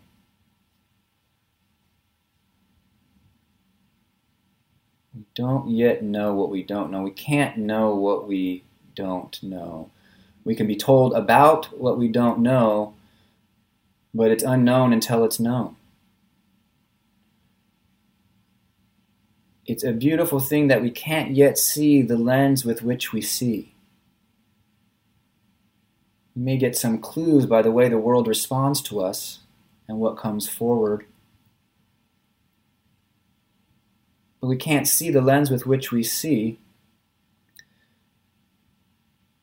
We 5.16 5.26
don't 5.34 5.68
yet 5.68 6.04
know 6.04 6.36
what 6.36 6.52
we 6.52 6.62
don't 6.62 6.92
know. 6.92 7.02
We 7.02 7.12
can't 7.12 7.58
know 7.58 7.96
what 7.96 8.28
we 8.28 8.64
don't 8.94 9.42
know. 9.42 9.90
We 10.44 10.54
can 10.54 10.68
be 10.68 10.76
told 10.76 11.14
about 11.14 11.66
what 11.76 11.98
we 11.98 12.08
don't 12.08 12.40
know, 12.40 12.94
but 14.14 14.30
it's 14.30 14.44
unknown 14.44 14.94
until 14.94 15.24
it's 15.26 15.40
known. 15.40 15.76
It's 19.66 19.84
a 19.84 19.92
beautiful 19.92 20.40
thing 20.40 20.68
that 20.68 20.84
we 20.84 20.92
can't 20.92 21.32
yet 21.32 21.58
see 21.58 22.04
the 22.04 22.18
lens 22.18 22.64
with 22.64 22.84
which 22.84 23.12
we 23.12 23.22
see. 23.22 23.74
We 26.36 26.44
may 26.44 26.58
get 26.58 26.78
some 26.78 27.00
clues 27.00 27.46
by 27.46 27.62
the 27.62 27.72
way 27.72 27.90
the 27.90 27.98
world 27.98 28.28
responds 28.28 28.82
to 28.84 29.02
us 29.02 29.40
and 29.88 30.00
what 30.00 30.18
comes 30.18 30.48
forward. 30.48 31.06
But 34.40 34.48
we 34.48 34.58
can't 34.58 34.88
see 34.88 35.12
the 35.12 35.22
lens 35.22 35.50
with 35.50 35.66
which 35.66 35.92
we 35.92 36.04
see 36.04 36.60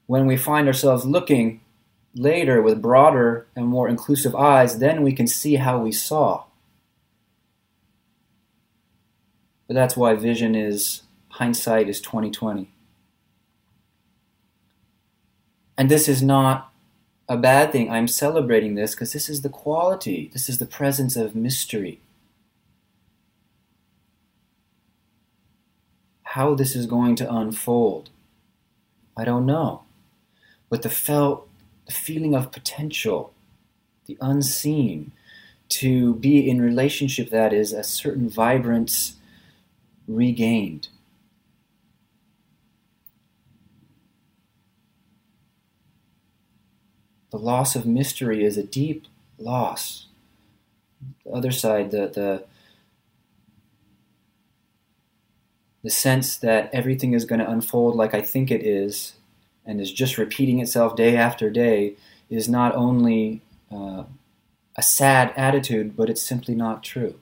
when 0.07 0.27
we 0.27 0.37
find 0.37 0.67
ourselves 0.67 1.05
looking 1.05 1.61
later 2.15 2.63
with 2.63 2.81
broader 2.81 3.47
and 3.55 3.67
more 3.67 3.89
inclusive 3.89 4.35
eyes, 4.35 4.79
then 4.79 5.03
we 5.03 5.13
can 5.13 5.27
see 5.27 5.57
how 5.57 5.79
we 5.79 5.93
saw. 5.93 6.45
But 9.67 9.75
that's 9.75 9.97
why 9.97 10.15
vision 10.15 10.55
is 10.55 11.03
hindsight 11.29 11.89
is 11.89 12.01
2020. 12.01 12.71
And 15.77 15.91
this 15.91 16.09
is 16.09 16.23
not 16.23 16.73
a 17.29 17.37
bad 17.37 17.73
thing. 17.73 17.91
I'm 17.91 18.09
celebrating 18.09 18.75
this 18.75 18.95
because 18.95 19.13
this 19.13 19.29
is 19.29 19.43
the 19.43 19.49
quality, 19.49 20.31
this 20.33 20.49
is 20.49 20.59
the 20.59 20.67
presence 20.67 21.17
of 21.17 21.35
mystery. 21.35 22.01
How 26.23 26.55
this 26.55 26.77
is 26.77 26.87
going 26.87 27.17
to 27.17 27.35
unfold, 27.35 28.11
I 29.17 29.25
don't 29.25 29.47
know 29.47 29.87
but 30.69 30.83
the 30.83 30.91
felt 30.91 31.49
the 31.87 31.93
feeling 31.93 32.35
of 32.35 32.51
potential, 32.51 33.33
the 34.07 34.19
unseen, 34.21 35.13
to 35.69 36.15
be 36.15 36.49
in 36.49 36.61
relationship 36.61 37.31
that 37.31 37.53
is 37.53 37.73
a 37.73 37.85
certain 37.85 38.29
vibrance 38.29 39.17
regained. 40.09 40.89
The 47.37 47.43
loss 47.43 47.77
of 47.77 47.85
mystery 47.85 48.47
is 48.47 48.57
a 48.57 48.63
deep 48.63 49.07
loss. 49.37 50.07
The 51.23 51.33
other 51.33 51.51
side, 51.51 51.91
the, 51.91 52.07
the 52.09 52.45
the 55.83 55.91
sense 55.91 56.39
that 56.39 56.71
everything 56.73 57.13
is 57.13 57.27
going 57.27 57.41
to 57.41 57.51
unfold 57.51 57.95
like 57.95 58.15
I 58.15 58.23
think 58.23 58.51
it 58.51 58.65
is, 58.65 59.17
and 59.67 59.83
is 59.83 59.93
just 59.93 60.17
repeating 60.17 60.61
itself 60.61 60.97
day 60.97 61.15
after 61.15 61.51
day 61.51 61.97
is 62.31 62.49
not 62.49 62.75
only 62.75 63.43
uh, 63.71 64.05
a 64.75 64.83
sad 64.83 65.35
attitude, 65.37 65.95
but 65.95 66.09
it's 66.09 66.23
simply 66.23 66.55
not 66.55 66.83
true. 66.83 67.21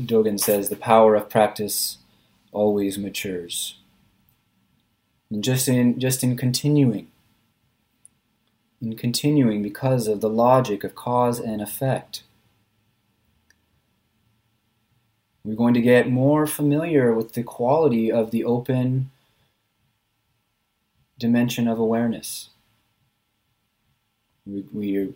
Dogen 0.00 0.38
says 0.38 0.68
the 0.68 0.76
power 0.76 1.14
of 1.14 1.28
practice 1.28 1.98
always 2.50 2.98
matures. 2.98 3.78
And 5.30 5.42
just 5.42 5.68
in 5.68 5.98
just 5.98 6.22
in 6.22 6.36
continuing 6.36 7.08
and 8.82 8.98
continuing 8.98 9.62
because 9.62 10.08
of 10.08 10.20
the 10.20 10.28
logic 10.28 10.82
of 10.84 10.94
cause 10.94 11.38
and 11.38 11.62
effect. 11.62 12.24
We're 15.44 15.54
going 15.54 15.74
to 15.74 15.80
get 15.80 16.10
more 16.10 16.46
familiar 16.46 17.12
with 17.12 17.32
the 17.32 17.42
quality 17.42 18.10
of 18.10 18.30
the 18.30 18.44
open 18.44 19.10
dimension 21.18 21.68
of 21.68 21.78
awareness. 21.78 22.50
We, 24.44 24.64
we, 24.72 25.14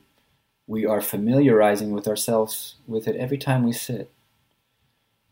we 0.67 0.87
are 0.87 1.01
familiarizing 1.01 1.91
with 1.91 2.09
ourselves 2.09 2.77
with 2.87 3.09
it 3.09 3.17
every 3.17 3.39
time 3.39 3.65
we 3.65 3.73
sit. 3.73 4.11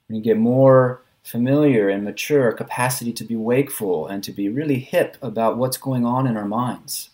We 0.09 0.21
get 0.21 0.37
more 0.37 1.03
familiar 1.23 1.88
and 1.88 2.05
mature 2.05 2.53
capacity 2.53 3.12
to 3.14 3.25
be 3.25 3.37
wakeful 3.37 4.07
and 4.07 4.23
to 4.23 4.33
be 4.33 4.49
really 4.49 4.79
hip 4.79 5.17
about 5.23 5.57
what's 5.57 5.79
going 5.79 6.05
on 6.05 6.27
in 6.27 6.37
our 6.37 6.45
minds. 6.45 7.11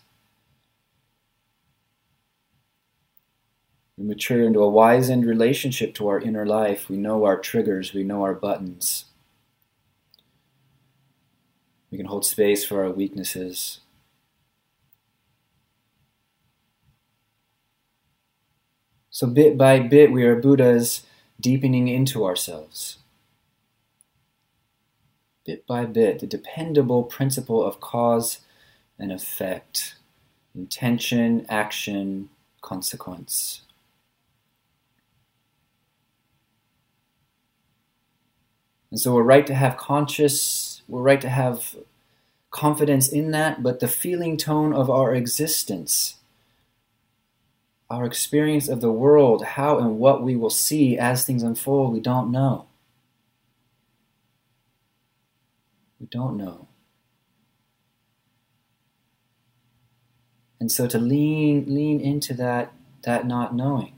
We 3.97 4.05
mature 4.05 4.43
into 4.43 4.59
a 4.61 4.69
wizened 4.69 5.25
relationship 5.25 5.93
to 5.95 6.07
our 6.07 6.19
inner 6.19 6.45
life. 6.45 6.89
We 6.89 6.97
know 6.97 7.23
our 7.23 7.37
triggers, 7.39 7.93
we 7.93 8.03
know 8.03 8.23
our 8.23 8.33
buttons. 8.33 9.05
We 11.91 11.97
can 11.97 12.07
hold 12.07 12.25
space 12.25 12.65
for 12.65 12.83
our 12.83 12.91
weaknesses. 12.91 13.79
So, 19.09 19.27
bit 19.27 19.57
by 19.57 19.79
bit, 19.79 20.11
we 20.11 20.23
are 20.23 20.37
Buddhas 20.37 21.03
deepening 21.41 21.87
into 21.87 22.23
ourselves. 22.25 22.99
Bit 25.45 25.65
by 25.65 25.85
bit, 25.85 26.19
the 26.19 26.27
dependable 26.27 27.03
principle 27.03 27.63
of 27.63 27.79
cause 27.79 28.39
and 28.99 29.11
effect, 29.11 29.95
intention, 30.53 31.45
action, 31.49 32.29
consequence. 32.61 33.61
And 38.91 38.99
so 38.99 39.13
we're 39.13 39.23
right 39.23 39.47
to 39.47 39.55
have 39.55 39.77
conscious, 39.77 40.81
we're 40.87 41.01
right 41.01 41.21
to 41.21 41.29
have 41.29 41.75
confidence 42.51 43.07
in 43.07 43.31
that, 43.31 43.63
but 43.63 43.79
the 43.79 43.87
feeling 43.87 44.37
tone 44.37 44.73
of 44.73 44.89
our 44.89 45.15
existence, 45.15 46.15
our 47.91 48.05
experience 48.05 48.69
of 48.69 48.79
the 48.79 48.91
world, 48.91 49.43
how 49.43 49.77
and 49.77 49.99
what 49.99 50.23
we 50.23 50.35
will 50.35 50.49
see 50.49 50.97
as 50.97 51.25
things 51.25 51.43
unfold, 51.43 51.91
we 51.91 51.99
don't 51.99 52.31
know. 52.31 52.67
We 55.99 56.07
don't 56.07 56.37
know. 56.37 56.69
And 60.59 60.71
so 60.71 60.87
to 60.87 60.97
lean 60.97 61.65
lean 61.67 61.99
into 61.99 62.33
that 62.35 62.71
that 63.03 63.27
not 63.27 63.55
knowing 63.55 63.93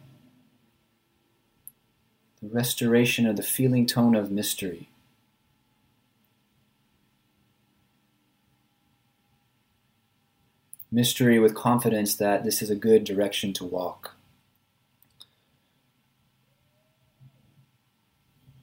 the 2.41 2.47
restoration 2.49 3.27
of 3.27 3.35
the 3.35 3.43
feeling 3.43 3.85
tone 3.85 4.15
of 4.15 4.31
mystery. 4.31 4.89
Mystery 10.93 11.39
with 11.39 11.55
confidence 11.55 12.13
that 12.13 12.43
this 12.43 12.61
is 12.61 12.69
a 12.69 12.75
good 12.75 13.03
direction 13.03 13.51
to 13.53 13.65
walk. 13.65 14.13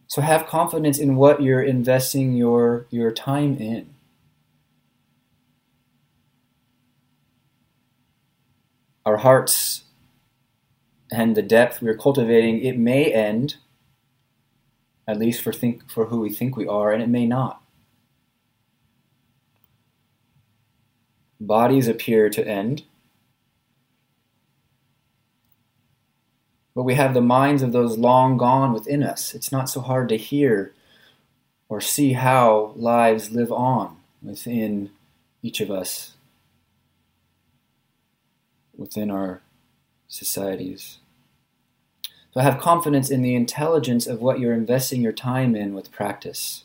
So 0.07 0.23
have 0.23 0.47
confidence 0.47 0.97
in 0.97 1.17
what 1.17 1.43
you're 1.43 1.61
investing 1.63 2.35
your, 2.35 2.87
your 2.91 3.11
time 3.11 3.59
in. 3.59 3.95
Our 9.05 9.17
hearts 9.17 9.83
and 11.11 11.37
the 11.37 11.43
depth 11.43 11.83
we're 11.83 11.97
cultivating, 11.97 12.61
it 12.63 12.79
may 12.79 13.13
end 13.13 13.57
at 15.09 15.19
least 15.19 15.43
for 15.43 15.53
think 15.53 15.91
for 15.91 16.07
who 16.07 16.21
we 16.21 16.33
think 16.33 16.57
we 16.57 16.69
are, 16.69 16.93
and 16.93 17.03
it 17.03 17.09
may 17.09 17.27
not. 17.27 17.61
Bodies 21.41 21.89
appear 21.89 22.29
to 22.29 22.47
end, 22.47 22.83
but 26.75 26.83
we 26.83 26.95
have 26.95 27.15
the 27.15 27.23
minds 27.23 27.63
of 27.63 27.73
those 27.73 27.97
long 27.97 28.37
gone 28.37 28.75
within 28.75 29.03
us. 29.03 29.35
It's 29.35 29.51
not 29.51 29.71
so 29.71 29.81
hard 29.81 30.11
to 30.11 30.19
hear 30.19 30.75
or 31.71 31.81
see 31.81 32.13
how 32.13 32.73
lives 32.77 33.31
live 33.31 33.51
on 33.51 33.97
within 34.23 34.91
each 35.43 35.61
of 35.61 35.71
us, 35.71 36.13
within 38.77 39.11
our 39.11 39.41
societies. 40.09 40.99
So 42.35 42.41
I 42.41 42.43
have 42.43 42.61
confidence 42.61 43.11
in 43.11 43.23
the 43.23 43.35
intelligence 43.35 44.07
of 44.07 44.21
what 44.21 44.41
you're 44.41 44.53
investing 44.53 45.01
your 45.01 45.13
time 45.13 45.57
in 45.57 45.73
with 45.75 45.91
practice. 45.91 46.65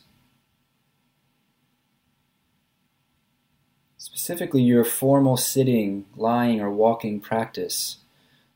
Specifically, 4.06 4.62
your 4.62 4.84
formal 4.84 5.36
sitting, 5.36 6.04
lying, 6.16 6.60
or 6.60 6.70
walking 6.70 7.18
practice. 7.18 7.96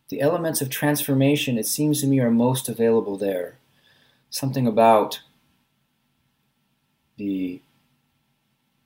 The 0.09 0.21
elements 0.21 0.61
of 0.61 0.71
transformation, 0.71 1.59
it 1.59 1.67
seems 1.67 2.01
to 2.01 2.07
me, 2.07 2.21
are 2.21 2.31
most 2.31 2.69
available 2.69 3.17
there. 3.17 3.59
Something 4.31 4.69
about 4.69 5.23
the 7.17 7.61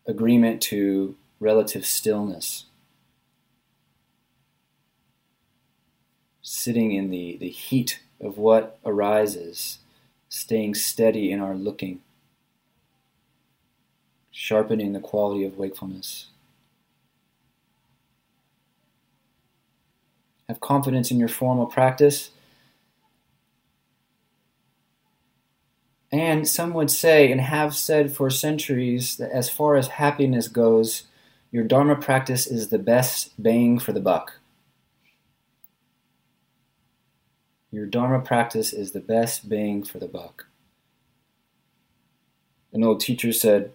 agreement 0.06 0.62
to 0.62 1.16
relative 1.38 1.84
stillness. 1.84 2.64
Sitting 6.40 6.92
in 6.92 7.10
the, 7.10 7.36
the 7.36 7.50
heat 7.50 8.00
of 8.22 8.38
what 8.38 8.78
arises, 8.86 9.80
staying 10.30 10.76
steady 10.76 11.30
in 11.30 11.40
our 11.40 11.54
looking, 11.54 12.00
sharpening 14.30 14.94
the 14.94 15.00
quality 15.00 15.44
of 15.44 15.58
wakefulness. 15.58 16.28
Have 20.48 20.60
confidence 20.60 21.10
in 21.10 21.18
your 21.18 21.28
formal 21.28 21.66
practice. 21.66 22.30
And 26.12 26.46
some 26.46 26.74
would 26.74 26.90
say, 26.90 27.32
and 27.32 27.40
have 27.40 27.74
said 27.74 28.12
for 28.12 28.30
centuries, 28.30 29.16
that 29.16 29.32
as 29.32 29.50
far 29.50 29.74
as 29.74 29.88
happiness 29.88 30.46
goes, 30.46 31.04
your 31.50 31.64
Dharma 31.64 31.96
practice 31.96 32.46
is 32.46 32.68
the 32.68 32.78
best 32.78 33.40
bang 33.42 33.78
for 33.78 33.92
the 33.92 34.00
buck. 34.00 34.38
Your 37.72 37.86
Dharma 37.86 38.20
practice 38.20 38.72
is 38.72 38.92
the 38.92 39.00
best 39.00 39.48
bang 39.48 39.82
for 39.82 39.98
the 39.98 40.06
buck. 40.06 40.46
An 42.72 42.84
old 42.84 43.00
teacher 43.00 43.32
said, 43.32 43.72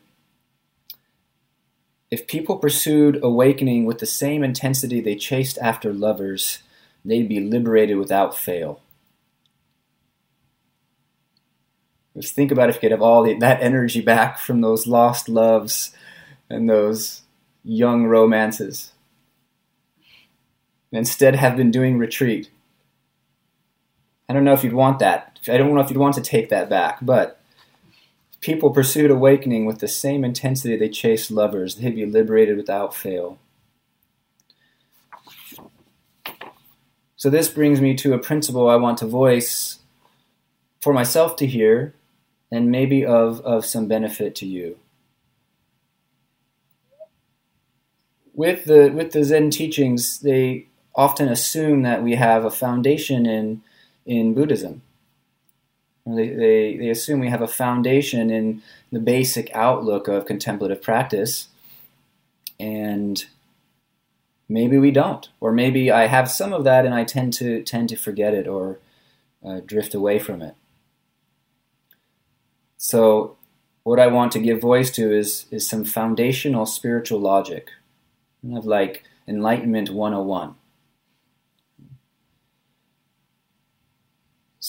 If 2.12 2.28
people 2.28 2.58
pursued 2.58 3.20
awakening 3.22 3.86
with 3.86 4.00
the 4.00 4.06
same 4.06 4.44
intensity 4.44 5.00
they 5.00 5.16
chased 5.16 5.58
after 5.60 5.94
lovers, 5.94 6.64
they'd 7.06 7.30
be 7.30 7.40
liberated 7.40 7.98
without 7.98 8.38
fail. 8.38 8.82
Just 12.18 12.36
think 12.36 12.52
about 12.52 12.70
if 12.70 12.76
you 12.76 12.82
could 12.82 12.92
have 12.92 13.02
all 13.02 13.24
the, 13.24 13.36
that 13.36 13.62
energy 13.62 14.02
back 14.02 14.40
from 14.40 14.62
those 14.62 14.88
lost 14.88 15.30
loves 15.30 15.96
and 16.50 16.70
those 16.70 17.22
young 17.64 18.06
romances. 18.06 18.92
Instead, 20.92 21.36
have 21.36 21.56
been 21.56 21.70
doing 21.70 21.98
retreat 21.98 22.50
I 24.30 24.34
don't 24.34 24.44
know 24.44 24.54
if 24.54 24.64
you'd 24.64 24.74
want 24.74 25.00
that. 25.00 25.40
I 25.48 25.58
don't 25.58 25.74
know 25.74 25.82
if 25.82 25.90
you'd 25.90 25.98
want 25.98 26.14
to 26.16 26.22
take 26.22 26.50
that 26.50 26.70
back, 26.70 27.00
but 27.02 27.39
people 28.42 28.72
pursued 28.72 29.12
awakening 29.12 29.66
with 29.66 29.80
the 29.80 29.88
same 29.88 30.24
intensity 30.24 30.76
they 30.76 30.90
chased 30.90 31.32
lovers, 31.32 31.76
they'd 31.76 31.96
be 31.96 32.06
liberated 32.06 32.58
without 32.58 32.96
fail. 32.96 33.38
So, 37.16 37.30
this 37.30 37.50
brings 37.50 37.82
me 37.82 37.96
to 37.96 38.14
a 38.14 38.20
principle 38.20 38.70
I 38.70 38.78
want 38.78 38.98
to 39.00 39.06
voice 39.06 39.80
for 40.80 40.94
myself 40.94 41.36
to 41.38 41.46
hear 41.46 41.94
and 42.52 42.72
maybe 42.72 43.06
of, 43.06 43.42
of 43.42 43.66
some 43.66 43.88
benefit 43.88 44.36
to 44.36 44.46
you. 44.46 44.78
With 48.34 48.64
the, 48.64 48.90
with 48.90 49.12
the 49.12 49.26
Zen 49.26 49.50
teachings, 49.50 50.20
they 50.20 50.68
often 50.96 51.28
assume 51.28 51.82
that 51.84 52.04
we 52.04 52.16
have 52.16 52.46
a 52.46 52.52
foundation 52.52 53.26
in 53.26 53.62
in 54.10 54.34
Buddhism. 54.34 54.82
They, 56.16 56.30
they, 56.30 56.78
they 56.78 56.90
assume 56.90 57.20
we 57.20 57.30
have 57.30 57.42
a 57.42 57.48
foundation 57.48 58.30
in 58.30 58.62
the 58.92 59.00
basic 59.00 59.54
outlook 59.54 60.08
of 60.08 60.26
contemplative 60.26 60.82
practice, 60.82 61.50
and 62.60 63.24
maybe 64.48 64.78
we 64.78 64.92
don't, 64.92 65.30
or 65.40 65.52
maybe 65.52 65.92
I 65.92 66.08
have 66.08 66.30
some 66.30 66.54
of 66.54 66.64
that 66.64 66.86
and 66.86 66.94
I 66.94 67.04
tend 67.04 67.34
to 67.34 67.62
tend 67.64 67.90
to 67.90 67.96
forget 67.96 68.34
it 68.34 68.48
or 68.48 68.80
uh, 69.46 69.62
drift 69.66 69.94
away 69.94 70.20
from 70.20 70.42
it. 70.42 70.56
So, 72.78 73.38
what 73.84 74.00
I 74.00 74.08
want 74.08 74.32
to 74.34 74.40
give 74.40 74.62
voice 74.62 74.92
to 74.92 75.16
is 75.16 75.46
is 75.52 75.68
some 75.68 75.86
foundational 75.86 76.66
spiritual 76.66 77.20
logic, 77.20 77.70
kind 78.42 78.58
of 78.58 78.66
like 78.66 79.04
Enlightenment 79.28 79.90
101. 79.90 80.56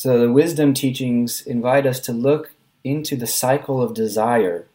So 0.03 0.19
the 0.19 0.33
wisdom 0.33 0.73
teachings 0.73 1.43
invite 1.43 1.87
us 1.87 2.01
to 2.01 2.13
look 2.15 2.53
into 2.83 3.17
the 3.17 3.27
cycle 3.27 3.83
of 3.83 3.93
desire 3.93 4.67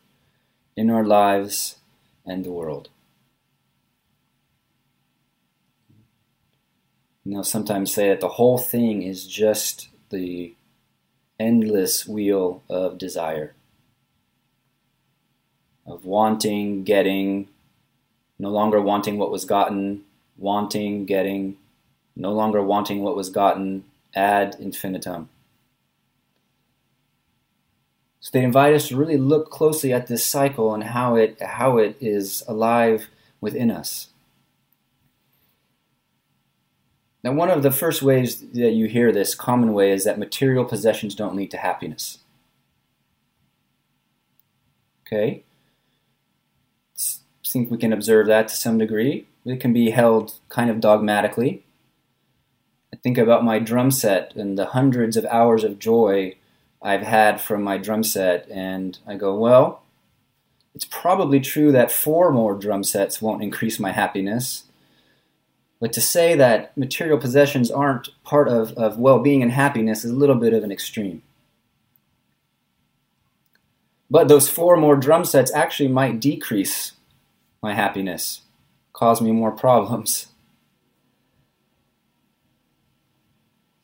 in 0.77 0.91
our 0.91 1.03
lives 1.03 1.77
and 2.27 2.45
the 2.45 2.51
world. 2.51 2.89
You 7.23 7.37
know, 7.37 7.41
sometimes 7.41 7.91
say 7.91 8.09
that 8.09 8.21
the 8.21 8.37
whole 8.37 8.59
thing 8.59 9.01
is 9.01 9.25
just 9.25 9.89
the 10.11 10.53
endless 11.39 12.07
wheel 12.07 12.61
of 12.69 12.99
desire, 12.99 13.55
of 15.87 16.05
wanting, 16.05 16.83
getting, 16.83 17.47
no 18.37 18.51
longer 18.51 18.79
wanting 18.79 19.17
what 19.17 19.31
was 19.31 19.43
gotten, 19.43 20.03
wanting, 20.37 21.07
getting, 21.07 21.57
no 22.15 22.31
longer 22.31 22.61
wanting 22.61 23.01
what 23.01 23.15
was 23.15 23.31
gotten, 23.31 23.85
ad 24.15 24.55
infinitum. 24.59 25.29
So 28.19 28.31
they 28.33 28.43
invite 28.43 28.73
us 28.73 28.87
to 28.87 28.95
really 28.95 29.17
look 29.17 29.51
closely 29.51 29.93
at 29.93 30.07
this 30.07 30.25
cycle 30.25 30.73
and 30.73 30.83
how 30.83 31.15
it 31.15 31.39
how 31.41 31.77
it 31.77 31.95
is 31.99 32.43
alive 32.47 33.07
within 33.39 33.69
us. 33.69 34.07
Now, 37.25 37.33
one 37.33 37.49
of 37.49 37.63
the 37.63 37.71
first 37.71 38.03
ways 38.03 38.39
that 38.39 38.73
you 38.73 38.85
hear 38.85 39.11
this 39.11 39.33
common 39.33 39.73
way 39.73 39.91
is 39.91 40.03
that 40.03 40.19
material 40.19 40.63
possessions 40.63 41.15
don't 41.15 41.35
lead 41.35 41.49
to 41.51 41.57
happiness. 41.57 42.19
Okay? 45.07 45.43
I 46.95 47.47
think 47.47 47.71
we 47.71 47.79
can 47.79 47.91
observe 47.91 48.27
that 48.27 48.47
to 48.49 48.55
some 48.55 48.77
degree. 48.77 49.27
It 49.43 49.59
can 49.59 49.73
be 49.73 49.89
held 49.89 50.35
kind 50.49 50.69
of 50.69 50.79
dogmatically. 50.79 51.64
I 52.95 52.97
think 53.03 53.17
about 53.17 53.43
my 53.43 53.59
drum 53.59 53.91
set 53.91 54.33
and 54.35 54.57
the 54.57 54.67
hundreds 54.67 55.17
of 55.17 55.25
hours 55.25 55.65
of 55.65 55.79
joy 55.79 56.35
I've 56.81 57.01
had 57.01 57.41
from 57.41 57.61
my 57.61 57.77
drum 57.77 58.03
set, 58.03 58.47
and 58.49 58.97
I 59.05 59.15
go, 59.15 59.37
well, 59.37 59.83
it's 60.73 60.85
probably 60.85 61.39
true 61.39 61.71
that 61.73 61.91
four 61.91 62.31
more 62.31 62.55
drum 62.55 62.83
sets 62.83 63.21
won't 63.21 63.43
increase 63.43 63.79
my 63.79 63.91
happiness 63.91 64.63
but 65.79 65.93
to 65.93 66.01
say 66.01 66.35
that 66.35 66.75
material 66.77 67.17
possessions 67.17 67.69
aren't 67.69 68.09
part 68.23 68.47
of, 68.47 68.73
of 68.73 68.97
well 68.97 69.19
being 69.19 69.41
and 69.41 69.51
happiness 69.51 70.03
is 70.03 70.11
a 70.11 70.15
little 70.15 70.35
bit 70.35 70.53
of 70.53 70.63
an 70.63 70.71
extreme. 70.71 71.21
But 74.09 74.27
those 74.27 74.49
four 74.49 74.77
more 74.77 74.95
drum 74.95 75.25
sets 75.25 75.53
actually 75.53 75.89
might 75.89 76.19
decrease 76.19 76.93
my 77.61 77.73
happiness, 77.73 78.41
cause 78.93 79.21
me 79.21 79.31
more 79.31 79.51
problems. 79.51 80.27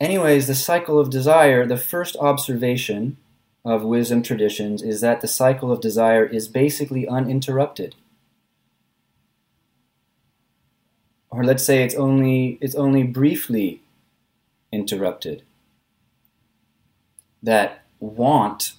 Anyways, 0.01 0.47
the 0.47 0.55
cycle 0.55 0.99
of 0.99 1.09
desire, 1.09 1.65
the 1.65 1.77
first 1.77 2.17
observation 2.17 3.15
of 3.63 3.83
wisdom 3.83 4.21
traditions 4.21 4.81
is 4.81 4.99
that 4.99 5.21
the 5.21 5.27
cycle 5.29 5.71
of 5.71 5.79
desire 5.79 6.25
is 6.25 6.49
basically 6.49 7.07
uninterrupted. 7.07 7.95
or 11.31 11.43
let's 11.43 11.63
say 11.63 11.83
it's 11.83 11.95
only 11.95 12.57
it's 12.61 12.75
only 12.75 13.03
briefly 13.03 13.81
interrupted. 14.71 15.43
That 17.41 17.83
want 17.99 18.73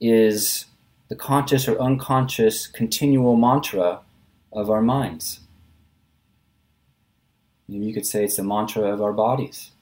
is 0.00 0.64
the 1.08 1.14
conscious 1.14 1.68
or 1.68 1.78
unconscious 1.78 2.66
continual 2.66 3.36
mantra 3.36 4.00
of 4.52 4.70
our 4.70 4.82
minds. 4.82 5.40
Maybe 7.68 7.86
you 7.86 7.94
could 7.94 8.06
say 8.06 8.24
it's 8.24 8.36
the 8.36 8.42
mantra 8.42 8.82
of 8.90 9.02
our 9.02 9.12
bodies 9.12 9.72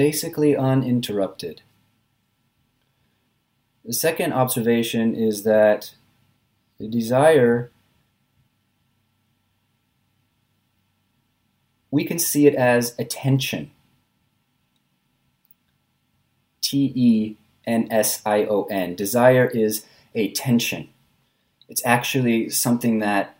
basically 0.00 0.52
uninterrupted 0.56 1.62
the 3.84 3.94
second 3.94 4.32
observation 4.32 5.14
is 5.14 5.42
that 5.44 5.94
the 6.78 6.86
desire, 6.86 7.70
we 11.90 12.04
can 12.04 12.18
see 12.18 12.46
it 12.46 12.54
as 12.54 12.94
attention. 12.98 13.70
T 16.60 16.92
E 16.94 17.36
N 17.66 17.88
S 17.90 18.22
I 18.24 18.44
O 18.44 18.64
N. 18.70 18.94
Desire 18.94 19.46
is 19.46 19.84
a 20.14 20.30
tension. 20.30 20.88
It's 21.68 21.84
actually 21.84 22.48
something 22.50 22.98
that, 23.00 23.36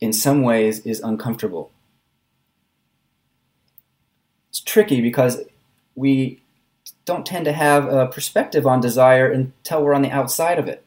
in 0.00 0.12
some 0.12 0.42
ways, 0.42 0.80
is 0.80 1.00
uncomfortable. 1.00 1.70
It's 4.50 4.60
tricky 4.60 5.00
because 5.00 5.42
we 5.94 6.40
don't 7.04 7.26
tend 7.26 7.44
to 7.44 7.52
have 7.52 7.86
a 7.86 8.06
perspective 8.06 8.66
on 8.66 8.80
desire 8.80 9.30
until 9.30 9.82
we're 9.82 9.94
on 9.94 10.02
the 10.02 10.10
outside 10.10 10.58
of 10.58 10.68
it. 10.68 10.84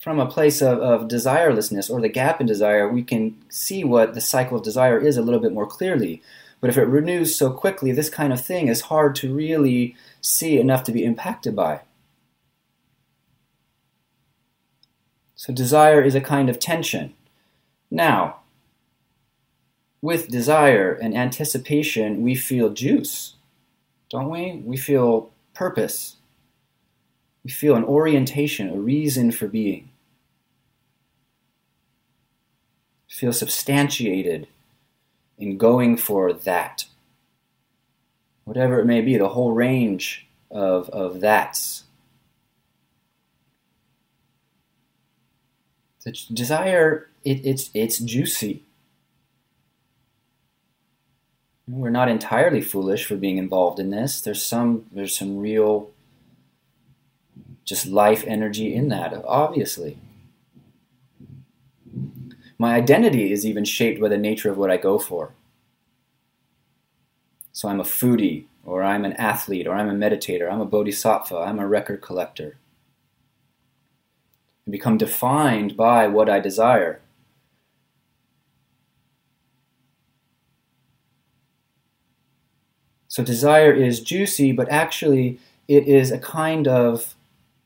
From 0.00 0.18
a 0.18 0.26
place 0.26 0.62
of, 0.62 0.78
of 0.78 1.08
desirelessness 1.08 1.90
or 1.90 2.00
the 2.00 2.08
gap 2.08 2.40
in 2.40 2.46
desire, 2.46 2.88
we 2.88 3.02
can 3.02 3.36
see 3.50 3.84
what 3.84 4.14
the 4.14 4.20
cycle 4.20 4.56
of 4.56 4.64
desire 4.64 4.98
is 4.98 5.16
a 5.16 5.22
little 5.22 5.40
bit 5.40 5.52
more 5.52 5.66
clearly. 5.66 6.22
But 6.60 6.70
if 6.70 6.78
it 6.78 6.84
renews 6.84 7.36
so 7.36 7.50
quickly, 7.50 7.92
this 7.92 8.10
kind 8.10 8.32
of 8.32 8.44
thing 8.44 8.68
is 8.68 8.82
hard 8.82 9.14
to 9.16 9.34
really 9.34 9.96
see 10.20 10.58
enough 10.58 10.84
to 10.84 10.92
be 10.92 11.04
impacted 11.04 11.54
by. 11.54 11.80
So, 15.34 15.54
desire 15.54 16.02
is 16.02 16.14
a 16.14 16.20
kind 16.20 16.50
of 16.50 16.58
tension. 16.58 17.14
Now, 17.90 18.39
with 20.02 20.28
desire 20.28 20.92
and 20.92 21.16
anticipation, 21.16 22.22
we 22.22 22.34
feel 22.34 22.70
juice 22.70 23.34
don't 24.10 24.28
we? 24.28 24.60
We 24.64 24.76
feel 24.76 25.30
purpose. 25.54 26.16
We 27.44 27.50
feel 27.50 27.76
an 27.76 27.84
orientation, 27.84 28.68
a 28.68 28.78
reason 28.78 29.30
for 29.30 29.46
being. 29.46 29.90
Feel 33.08 33.32
substantiated 33.32 34.48
in 35.38 35.56
going 35.56 35.96
for 35.96 36.32
that. 36.32 36.84
Whatever 38.44 38.80
it 38.80 38.86
may 38.86 39.00
be, 39.00 39.16
the 39.16 39.28
whole 39.28 39.52
range 39.52 40.26
of, 40.50 40.90
of 40.90 41.20
that's. 41.20 41.84
The 46.04 46.12
desire, 46.32 47.08
it, 47.24 47.44
it's, 47.44 47.70
it's 47.74 47.98
juicy. 47.98 48.64
We're 51.70 51.90
not 51.90 52.08
entirely 52.08 52.60
foolish 52.60 53.04
for 53.04 53.16
being 53.16 53.38
involved 53.38 53.78
in 53.78 53.90
this. 53.90 54.20
There's 54.20 54.42
some 54.42 54.86
there's 54.92 55.16
some 55.16 55.38
real 55.38 55.90
just 57.64 57.86
life 57.86 58.24
energy 58.26 58.74
in 58.74 58.88
that, 58.88 59.14
obviously. 59.24 59.98
My 62.58 62.74
identity 62.74 63.32
is 63.32 63.46
even 63.46 63.64
shaped 63.64 64.00
by 64.00 64.08
the 64.08 64.18
nature 64.18 64.50
of 64.50 64.58
what 64.58 64.70
I 64.70 64.76
go 64.76 64.98
for. 64.98 65.32
So 67.52 67.68
I'm 67.68 67.80
a 67.80 67.84
foodie, 67.84 68.44
or 68.64 68.82
I'm 68.82 69.04
an 69.04 69.12
athlete, 69.14 69.66
or 69.66 69.74
I'm 69.74 69.88
a 69.88 69.94
meditator, 69.94 70.50
I'm 70.50 70.60
a 70.60 70.66
bodhisattva, 70.66 71.36
I'm 71.36 71.58
a 71.58 71.68
record 71.68 72.00
collector. 72.00 72.56
I 74.66 74.70
become 74.70 74.98
defined 74.98 75.76
by 75.76 76.06
what 76.06 76.28
I 76.28 76.40
desire. 76.40 77.00
So 83.10 83.24
desire 83.24 83.72
is 83.72 84.00
juicy, 84.00 84.52
but 84.52 84.70
actually 84.70 85.40
it 85.66 85.86
is 85.88 86.12
a 86.12 86.18
kind 86.18 86.68
of 86.68 87.16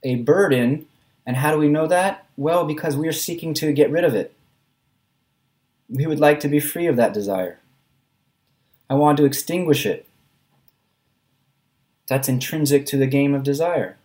a 0.03 0.17
burden. 0.17 0.87
And 1.27 1.37
how 1.37 1.53
do 1.53 1.59
we 1.59 1.69
know 1.69 1.87
that? 1.87 2.27
Well, 2.37 2.65
because 2.65 2.97
we 2.97 3.07
are 3.09 3.13
seeking 3.13 3.53
to 3.55 3.73
get 3.73 3.91
rid 3.91 4.05
of 4.05 4.15
it. 4.15 4.35
We 5.89 6.07
would 6.07 6.19
like 6.19 6.41
to 6.41 6.49
be 6.49 6.61
free 6.61 6.87
of 6.87 6.97
that 6.97 7.13
desire. 7.13 7.61
I 8.89 8.95
want 8.95 9.19
to 9.19 9.27
extinguish 9.27 9.85
it. 9.85 10.09
That's 12.09 12.29
intrinsic 12.29 12.87
to 12.87 12.97
the 12.97 13.07
game 13.07 13.35
of 13.35 13.43
desire. 13.43 13.99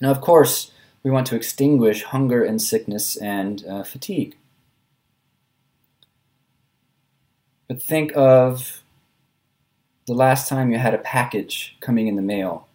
Now, 0.00 0.10
of 0.10 0.20
course, 0.20 0.72
we 1.04 1.10
want 1.10 1.28
to 1.28 1.36
extinguish 1.36 2.02
hunger 2.02 2.44
and 2.44 2.60
sickness 2.60 3.16
and 3.16 3.64
uh, 3.64 3.84
fatigue. 3.84 4.36
But 7.68 7.80
think 7.80 8.12
of 8.16 8.82
the 10.08 10.14
last 10.14 10.48
time 10.48 10.72
you 10.72 10.78
had 10.78 10.94
a 10.94 10.98
package 10.98 11.76
coming 11.80 12.08
in 12.08 12.16
the 12.16 12.22
mail 12.22 12.66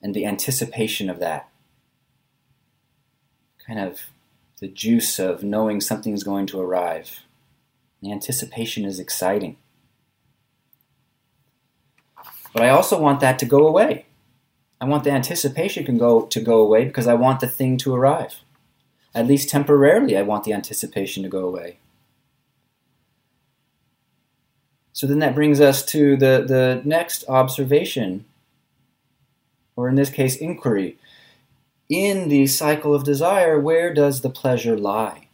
and 0.00 0.14
the 0.14 0.24
anticipation 0.24 1.10
of 1.10 1.18
that. 1.18 1.48
Kind 3.66 3.80
of 3.80 3.98
the 4.60 4.68
juice 4.68 5.18
of 5.18 5.42
knowing 5.42 5.80
something's 5.80 6.22
going 6.22 6.46
to 6.46 6.60
arrive. 6.60 7.24
The 8.00 8.12
anticipation 8.12 8.84
is 8.84 9.00
exciting. 9.00 9.56
But 12.52 12.62
I 12.62 12.68
also 12.68 13.00
want 13.00 13.18
that 13.18 13.40
to 13.40 13.44
go 13.44 13.66
away. 13.66 14.06
I 14.80 14.84
want 14.84 15.02
the 15.02 15.10
anticipation 15.10 15.84
can 15.84 15.98
go 15.98 16.26
to 16.26 16.40
go 16.40 16.60
away 16.60 16.84
because 16.84 17.08
I 17.08 17.14
want 17.14 17.40
the 17.40 17.48
thing 17.48 17.78
to 17.78 17.96
arrive. 17.96 18.36
At 19.12 19.26
least 19.26 19.48
temporarily, 19.48 20.16
I 20.16 20.22
want 20.22 20.44
the 20.44 20.52
anticipation 20.52 21.24
to 21.24 21.28
go 21.28 21.44
away. 21.48 21.80
So 24.92 25.06
then 25.06 25.20
that 25.20 25.34
brings 25.34 25.60
us 25.60 25.84
to 25.86 26.16
the, 26.16 26.44
the 26.46 26.82
next 26.84 27.24
observation, 27.28 28.24
or 29.76 29.88
in 29.88 29.94
this 29.94 30.10
case, 30.10 30.36
inquiry. 30.36 30.98
In 31.88 32.28
the 32.28 32.46
cycle 32.46 32.94
of 32.94 33.04
desire, 33.04 33.58
where 33.58 33.94
does 33.94 34.20
the 34.20 34.30
pleasure 34.30 34.76
lie? 34.76 35.28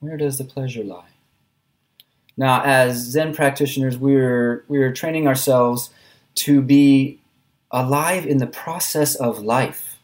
Where 0.00 0.16
does 0.16 0.38
the 0.38 0.44
pleasure 0.44 0.84
lie? 0.84 1.08
Now, 2.36 2.62
as 2.62 2.98
Zen 2.98 3.34
practitioners, 3.34 3.96
we're, 3.96 4.64
we're 4.68 4.92
training 4.92 5.26
ourselves 5.26 5.90
to 6.36 6.60
be 6.60 7.18
alive 7.70 8.26
in 8.26 8.38
the 8.38 8.46
process 8.46 9.14
of 9.14 9.38
life. 9.38 9.98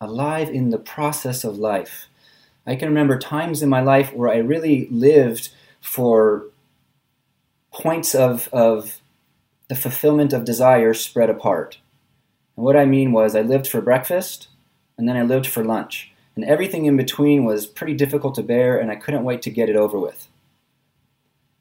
Alive 0.00 0.50
in 0.50 0.68
the 0.68 0.78
process 0.78 1.42
of 1.42 1.58
life. 1.58 2.08
I 2.66 2.76
can 2.76 2.88
remember 2.88 3.18
times 3.18 3.62
in 3.62 3.68
my 3.68 3.80
life 3.80 4.12
where 4.12 4.28
I 4.28 4.38
really 4.38 4.88
lived 4.90 5.50
for 5.80 6.46
points 7.72 8.14
of, 8.14 8.48
of 8.52 9.00
the 9.68 9.74
fulfillment 9.74 10.32
of 10.32 10.44
desire 10.44 10.94
spread 10.94 11.30
apart. 11.30 11.78
And 12.56 12.64
what 12.64 12.76
I 12.76 12.84
mean 12.84 13.12
was, 13.12 13.36
I 13.36 13.42
lived 13.42 13.68
for 13.68 13.80
breakfast 13.80 14.48
and 14.98 15.08
then 15.08 15.16
I 15.16 15.22
lived 15.22 15.46
for 15.46 15.62
lunch 15.62 16.12
and 16.36 16.44
everything 16.44 16.84
in 16.84 16.96
between 16.96 17.44
was 17.44 17.66
pretty 17.66 17.94
difficult 17.94 18.34
to 18.34 18.42
bear, 18.42 18.78
and 18.78 18.90
I 18.90 18.96
couldn't 18.96 19.24
wait 19.24 19.40
to 19.42 19.50
get 19.50 19.70
it 19.70 19.76
over 19.76 19.98
with. 19.98 20.28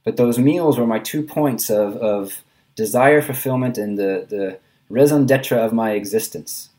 But 0.04 0.18
those 0.18 0.38
meals 0.38 0.78
were 0.78 0.86
my 0.86 1.00
two 1.00 1.24
points 1.24 1.70
of, 1.70 1.96
of 1.96 2.44
desire 2.76 3.22
fulfillment 3.22 3.78
and 3.78 3.98
the, 3.98 4.26
the 4.30 4.60
raison 4.90 5.26
d'etre 5.26 5.58
of 5.58 5.72
my 5.72 5.92
existence. 5.92 6.70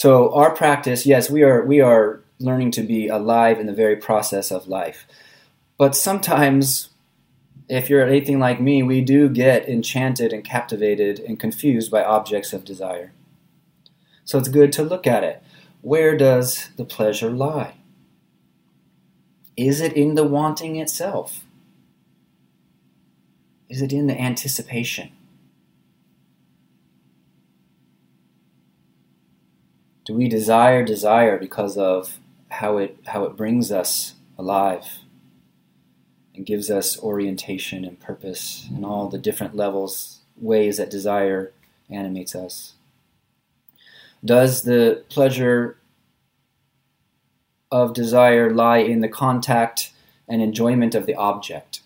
So 0.00 0.32
our 0.32 0.54
practice, 0.54 1.04
yes, 1.04 1.28
we 1.28 1.42
are 1.42 1.62
we 1.62 1.82
are 1.82 2.22
learning 2.38 2.70
to 2.70 2.82
be 2.82 3.08
alive 3.08 3.60
in 3.60 3.66
the 3.66 3.74
very 3.74 3.96
process 3.96 4.50
of 4.50 4.66
life. 4.66 5.06
But 5.76 5.94
sometimes 5.94 6.88
if 7.68 7.90
you're 7.90 8.08
anything 8.08 8.38
like 8.38 8.62
me, 8.62 8.82
we 8.82 9.02
do 9.02 9.28
get 9.28 9.68
enchanted 9.68 10.32
and 10.32 10.42
captivated 10.42 11.18
and 11.18 11.38
confused 11.38 11.90
by 11.90 12.02
objects 12.02 12.54
of 12.54 12.64
desire. 12.64 13.12
So 14.24 14.38
it's 14.38 14.48
good 14.48 14.72
to 14.72 14.82
look 14.82 15.06
at 15.06 15.22
it. 15.22 15.42
Where 15.82 16.16
does 16.16 16.70
the 16.78 16.86
pleasure 16.86 17.30
lie? 17.30 17.74
Is 19.54 19.82
it 19.82 19.92
in 19.92 20.14
the 20.14 20.24
wanting 20.24 20.76
itself? 20.76 21.44
Is 23.68 23.82
it 23.82 23.92
in 23.92 24.06
the 24.06 24.18
anticipation? 24.18 25.12
Do 30.10 30.16
we 30.16 30.26
desire 30.26 30.84
desire 30.84 31.38
because 31.38 31.78
of 31.78 32.18
how 32.48 32.78
it 32.78 32.96
how 33.06 33.22
it 33.26 33.36
brings 33.36 33.70
us 33.70 34.14
alive 34.36 34.84
and 36.34 36.44
gives 36.44 36.68
us 36.68 36.98
orientation 36.98 37.84
and 37.84 38.00
purpose 38.00 38.66
and 38.74 38.84
all 38.84 39.08
the 39.08 39.18
different 39.18 39.54
levels 39.54 40.22
ways 40.36 40.78
that 40.78 40.90
desire 40.90 41.52
animates 41.88 42.34
us? 42.34 42.72
Does 44.24 44.62
the 44.62 45.04
pleasure 45.10 45.78
of 47.70 47.94
desire 47.94 48.52
lie 48.52 48.78
in 48.78 49.02
the 49.02 49.08
contact 49.08 49.92
and 50.26 50.42
enjoyment 50.42 50.96
of 50.96 51.06
the 51.06 51.14
object? 51.14 51.82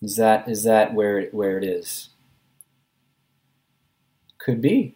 Is 0.00 0.14
that 0.14 0.48
is 0.48 0.62
that 0.62 0.94
where 0.94 1.24
where 1.30 1.58
it 1.58 1.64
is? 1.64 2.10
Could 4.44 4.60
be. 4.60 4.94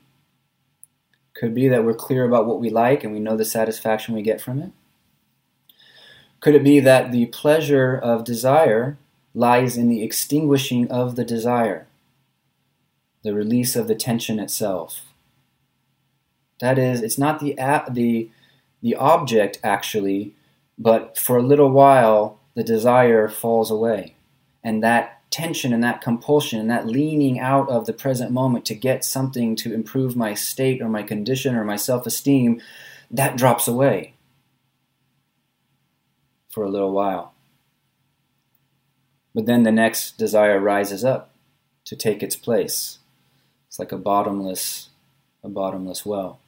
Could 1.35 1.55
be 1.55 1.69
that 1.69 1.85
we're 1.85 1.95
clear 1.95 2.25
about 2.25 2.47
what 2.47 2.61
we 2.61 2.71
like 2.71 3.05
and 3.05 3.13
we 3.13 3.21
know 3.21 3.37
the 3.37 3.45
satisfaction 3.45 4.15
we 4.15 4.23
get 4.23 4.41
from 4.41 4.61
it. 4.61 4.73
Could 6.41 6.55
it 6.55 6.65
be 6.65 6.81
that 6.81 7.13
the 7.13 7.27
pleasure 7.27 7.97
of 7.97 8.25
desire 8.25 8.97
lies 9.35 9.77
in 9.77 9.89
the 9.89 10.03
extinguishing 10.03 10.91
of 10.91 11.17
the 11.17 11.25
desire? 11.25 11.87
the 13.27 13.35
release 13.35 13.75
of 13.75 13.89
the 13.89 13.95
tension 13.97 14.39
itself. 14.39 15.03
That 16.61 16.79
is, 16.79 17.03
it's 17.03 17.19
not 17.19 17.41
the 17.41 17.57
the 17.91 18.31
the 18.83 18.95
object 18.95 19.59
actually, 19.65 20.33
but 20.79 21.19
for 21.19 21.37
a 21.37 21.43
little 21.43 21.71
while 21.71 22.39
the 22.55 22.63
desire 22.63 23.29
falls 23.29 23.69
away, 23.69 24.15
and 24.63 24.81
that 24.85 25.16
tension 25.31 25.73
and 25.73 25.83
that 25.83 26.01
compulsion 26.01 26.61
and 26.61 26.71
that 26.71 26.87
leaning 26.87 27.39
out 27.39 27.69
of 27.69 27.87
the 27.87 27.93
present 27.93 28.31
moment 28.31 28.65
to 28.67 28.75
get 28.75 29.05
something 29.05 29.57
to 29.57 29.75
improve 29.75 30.17
my 30.17 30.35
state 30.35 30.81
or 30.81 30.89
my 30.89 31.03
condition 31.03 31.55
or 31.55 31.65
my 31.65 31.77
self-esteem, 31.77 32.61
that 33.11 33.37
drops 33.37 33.69
away 33.69 34.15
for 36.49 36.65
a 36.65 36.71
little 36.71 36.93
while. 36.93 37.35
But 39.35 39.47
then 39.47 39.65
the 39.65 39.73
next 39.73 40.17
desire 40.17 40.59
rises 40.59 41.05
up 41.05 41.35
to 41.85 41.95
take 41.95 42.23
its 42.23 42.37
place. 42.37 42.99
It's 43.69 43.79
like 43.79 43.93
a 43.93 43.99
bottomless, 43.99 44.89
a 45.45 45.49
bottomless 45.49 46.07
well. 46.07 46.41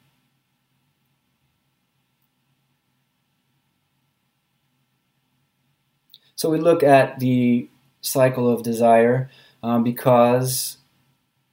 So 6.35 6.49
we 6.49 6.57
look 6.57 6.81
at 6.81 7.19
the 7.19 7.69
cycle 8.01 8.49
of 8.49 8.63
desire 8.63 9.29
um, 9.63 9.83
because 9.83 10.77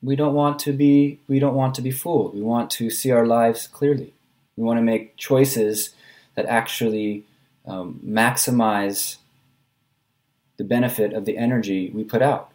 we 0.03 0.17
don't 0.17 0.35
want 0.35 0.59
to 0.61 0.73
be 0.73 1.19
we 1.29 1.39
don't 1.39 1.55
want 1.55 1.75
to 1.75 1.83
be 1.83 1.91
fooled. 1.91 2.35
We 2.35 2.43
want 2.43 2.71
to 2.73 2.91
see 2.91 3.11
our 3.11 3.27
lives 3.27 3.67
clearly. 3.67 4.15
We 4.57 4.65
want 4.65 4.79
to 4.79 4.83
make 4.83 5.17
choices 5.17 5.91
that 6.35 6.47
actually 6.47 7.25
um, 7.67 8.01
maximize 8.05 9.17
the 10.57 10.65
benefit 10.65 11.13
of 11.13 11.25
the 11.25 11.37
energy 11.37 11.91
we 11.91 12.05
put 12.05 12.23
out. 12.23 12.51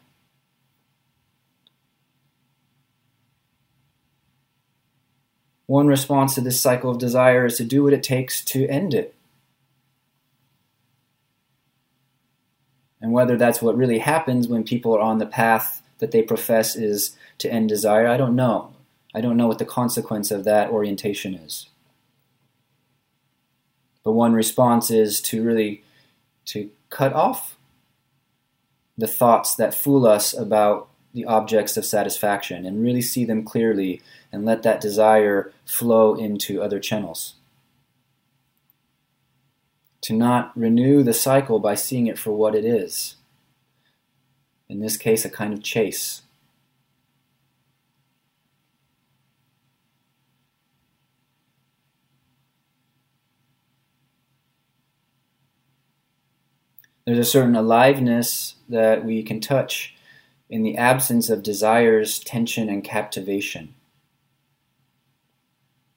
One 5.67 5.88
response 5.88 6.36
to 6.36 6.41
this 6.41 6.60
cycle 6.60 6.91
of 6.91 6.97
desire 6.97 7.45
is 7.45 7.58
to 7.58 7.63
do 7.63 7.84
what 7.84 7.93
it 7.93 8.04
takes 8.04 8.43
to 8.45 8.67
end 8.67 8.93
it. 8.93 9.15
And 13.02 13.12
whether 13.12 13.36
that's 13.36 13.62
what 13.62 13.76
really 13.76 14.00
happens 14.00 14.48
when 14.48 14.64
people 14.64 14.96
are 14.96 15.02
on 15.02 15.18
the 15.18 15.26
path 15.26 15.82
that 15.98 16.12
they 16.12 16.22
profess 16.22 16.76
is 16.76 17.16
to 17.40 17.52
end 17.52 17.70
desire, 17.70 18.08
I 18.08 18.18
don't 18.18 18.36
know. 18.36 18.74
I 19.14 19.22
don't 19.22 19.38
know 19.38 19.48
what 19.48 19.60
the 19.60 19.66
consequence 19.66 20.32
of 20.32 20.44
that 20.44 20.70
orientation 20.70 21.34
is. 21.34 21.68
But 24.04 24.14
one 24.14 24.34
response 24.34 24.90
is 24.90 25.22
to 25.22 25.44
really 25.44 25.84
to 26.46 26.70
cut 26.90 27.14
off 27.14 27.58
the 28.98 29.08
thoughts 29.08 29.56
that 29.56 29.74
fool 29.74 30.06
us 30.06 30.34
about 30.34 30.90
the 31.14 31.26
objects 31.26 31.78
of 31.78 31.86
satisfaction 31.86 32.66
and 32.66 32.84
really 32.84 33.02
see 33.02 33.26
them 33.26 33.44
clearly 33.44 34.02
and 34.32 34.46
let 34.46 34.64
that 34.64 34.82
desire 34.82 35.52
flow 35.66 36.16
into 36.16 36.62
other 36.62 36.80
channels. 36.80 37.36
To 40.02 40.14
not 40.14 40.52
renew 40.58 41.04
the 41.04 41.14
cycle 41.14 41.60
by 41.60 41.76
seeing 41.76 42.08
it 42.08 42.18
for 42.18 42.32
what 42.32 42.56
it 42.56 42.66
is. 42.66 43.16
In 44.68 44.80
this 44.80 44.98
case, 44.98 45.26
a 45.26 45.30
kind 45.30 45.54
of 45.54 45.62
chase. 45.62 46.24
There's 57.06 57.19
a 57.19 57.23
certain 57.25 57.56
aliveness 57.56 58.56
that 58.69 59.04
we 59.04 59.23
can 59.23 59.40
touch 59.40 59.96
in 60.50 60.63
the 60.63 60.78
absence 60.78 61.30
of 61.30 61.44
desires, 61.44 62.19
tension, 62.19 62.69
and 62.69 62.84
captivation. 62.84 63.73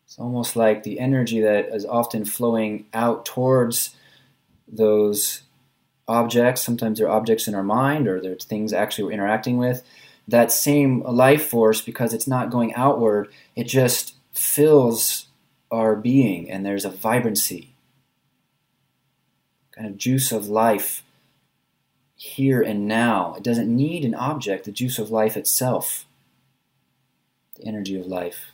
It's 0.05 0.19
almost 0.19 0.57
like 0.57 0.83
the 0.83 0.99
energy 1.01 1.41
that 1.41 1.67
is 1.75 1.85
often 1.85 2.25
flowing 2.25 2.87
out 2.95 3.27
towards 3.27 3.97
those 4.77 5.43
objects. 6.07 6.63
Sometimes 6.63 6.99
they're 6.99 7.11
objects 7.11 7.49
in 7.49 7.55
our 7.55 7.63
mind 7.63 8.09
or 8.09 8.21
they're 8.21 8.37
things 8.37 8.73
actually 8.73 9.05
we're 9.05 9.13
interacting 9.13 9.59
with. 9.59 9.83
That 10.27 10.53
same 10.53 11.03
life 11.03 11.47
force, 11.47 11.81
because 11.81 12.15
it's 12.15 12.27
not 12.27 12.51
going 12.51 12.75
outward, 12.75 13.29
it 13.55 13.65
just 13.65 14.15
fills 14.33 15.27
our 15.71 15.97
being 15.97 16.51
and 16.51 16.65
there's 16.65 16.85
a 16.85 16.91
vibrancy, 16.91 17.75
kind 19.73 19.87
of 19.87 19.99
juice 19.99 20.33
of 20.33 20.49
life 20.49 21.03
here 22.17 22.63
and 22.63 22.89
now. 22.89 23.35
It 23.35 23.43
doesn't 23.43 23.75
need 23.75 24.05
an 24.05 24.15
object, 24.15 24.65
the 24.65 24.73
juice 24.73 24.99
of 24.99 25.11
life 25.11 25.37
itself, 25.37 26.07
the 27.57 27.67
energy 27.67 28.01
of 28.01 28.07
life. 28.07 28.53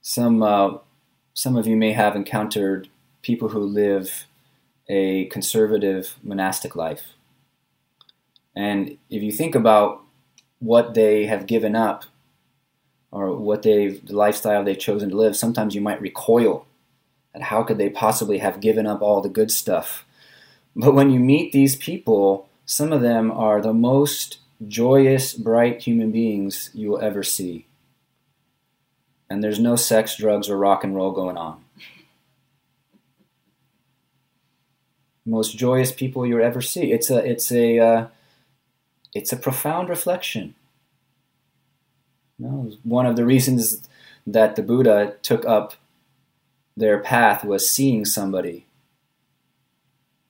Some, 0.00 0.42
uh, 0.42 0.78
some 1.38 1.56
of 1.56 1.68
you 1.68 1.76
may 1.76 1.92
have 1.92 2.16
encountered 2.16 2.88
people 3.22 3.50
who 3.50 3.60
live 3.60 4.26
a 4.88 5.26
conservative 5.26 6.16
monastic 6.20 6.74
life. 6.74 7.12
And 8.56 8.98
if 9.08 9.22
you 9.22 9.30
think 9.30 9.54
about 9.54 10.02
what 10.58 10.94
they 10.94 11.26
have 11.26 11.46
given 11.46 11.76
up 11.76 12.02
or 13.12 13.36
what 13.36 13.62
they've 13.62 14.04
the 14.04 14.16
lifestyle 14.16 14.64
they've 14.64 14.76
chosen 14.76 15.10
to 15.10 15.16
live, 15.16 15.36
sometimes 15.36 15.76
you 15.76 15.80
might 15.80 16.00
recoil 16.00 16.66
at 17.32 17.42
how 17.42 17.62
could 17.62 17.78
they 17.78 17.88
possibly 17.88 18.38
have 18.38 18.60
given 18.60 18.84
up 18.84 19.00
all 19.00 19.20
the 19.20 19.28
good 19.28 19.52
stuff. 19.52 20.04
But 20.74 20.92
when 20.92 21.12
you 21.12 21.20
meet 21.20 21.52
these 21.52 21.76
people, 21.76 22.48
some 22.66 22.92
of 22.92 23.00
them 23.00 23.30
are 23.30 23.62
the 23.62 23.72
most 23.72 24.38
joyous, 24.66 25.34
bright 25.34 25.82
human 25.82 26.10
beings 26.10 26.70
you 26.74 26.90
will 26.90 27.00
ever 27.00 27.22
see. 27.22 27.67
And 29.30 29.42
there's 29.42 29.60
no 29.60 29.76
sex, 29.76 30.16
drugs, 30.16 30.48
or 30.48 30.56
rock 30.56 30.84
and 30.84 30.94
roll 30.94 31.12
going 31.12 31.36
on. 31.36 31.62
Most 35.26 35.58
joyous 35.58 35.92
people 35.92 36.26
you'll 36.26 36.42
ever 36.42 36.62
see. 36.62 36.92
It's 36.92 37.10
a, 37.10 37.18
it's 37.18 37.52
a, 37.52 37.78
uh, 37.78 38.06
it's 39.14 39.32
a 39.32 39.36
profound 39.36 39.90
reflection. 39.90 40.54
You 42.38 42.46
know, 42.46 42.72
one 42.82 43.04
of 43.04 43.16
the 43.16 43.26
reasons 43.26 43.86
that 44.26 44.56
the 44.56 44.62
Buddha 44.62 45.16
took 45.22 45.44
up 45.44 45.74
their 46.76 46.98
path 46.98 47.44
was 47.44 47.68
seeing 47.68 48.04
somebody 48.04 48.68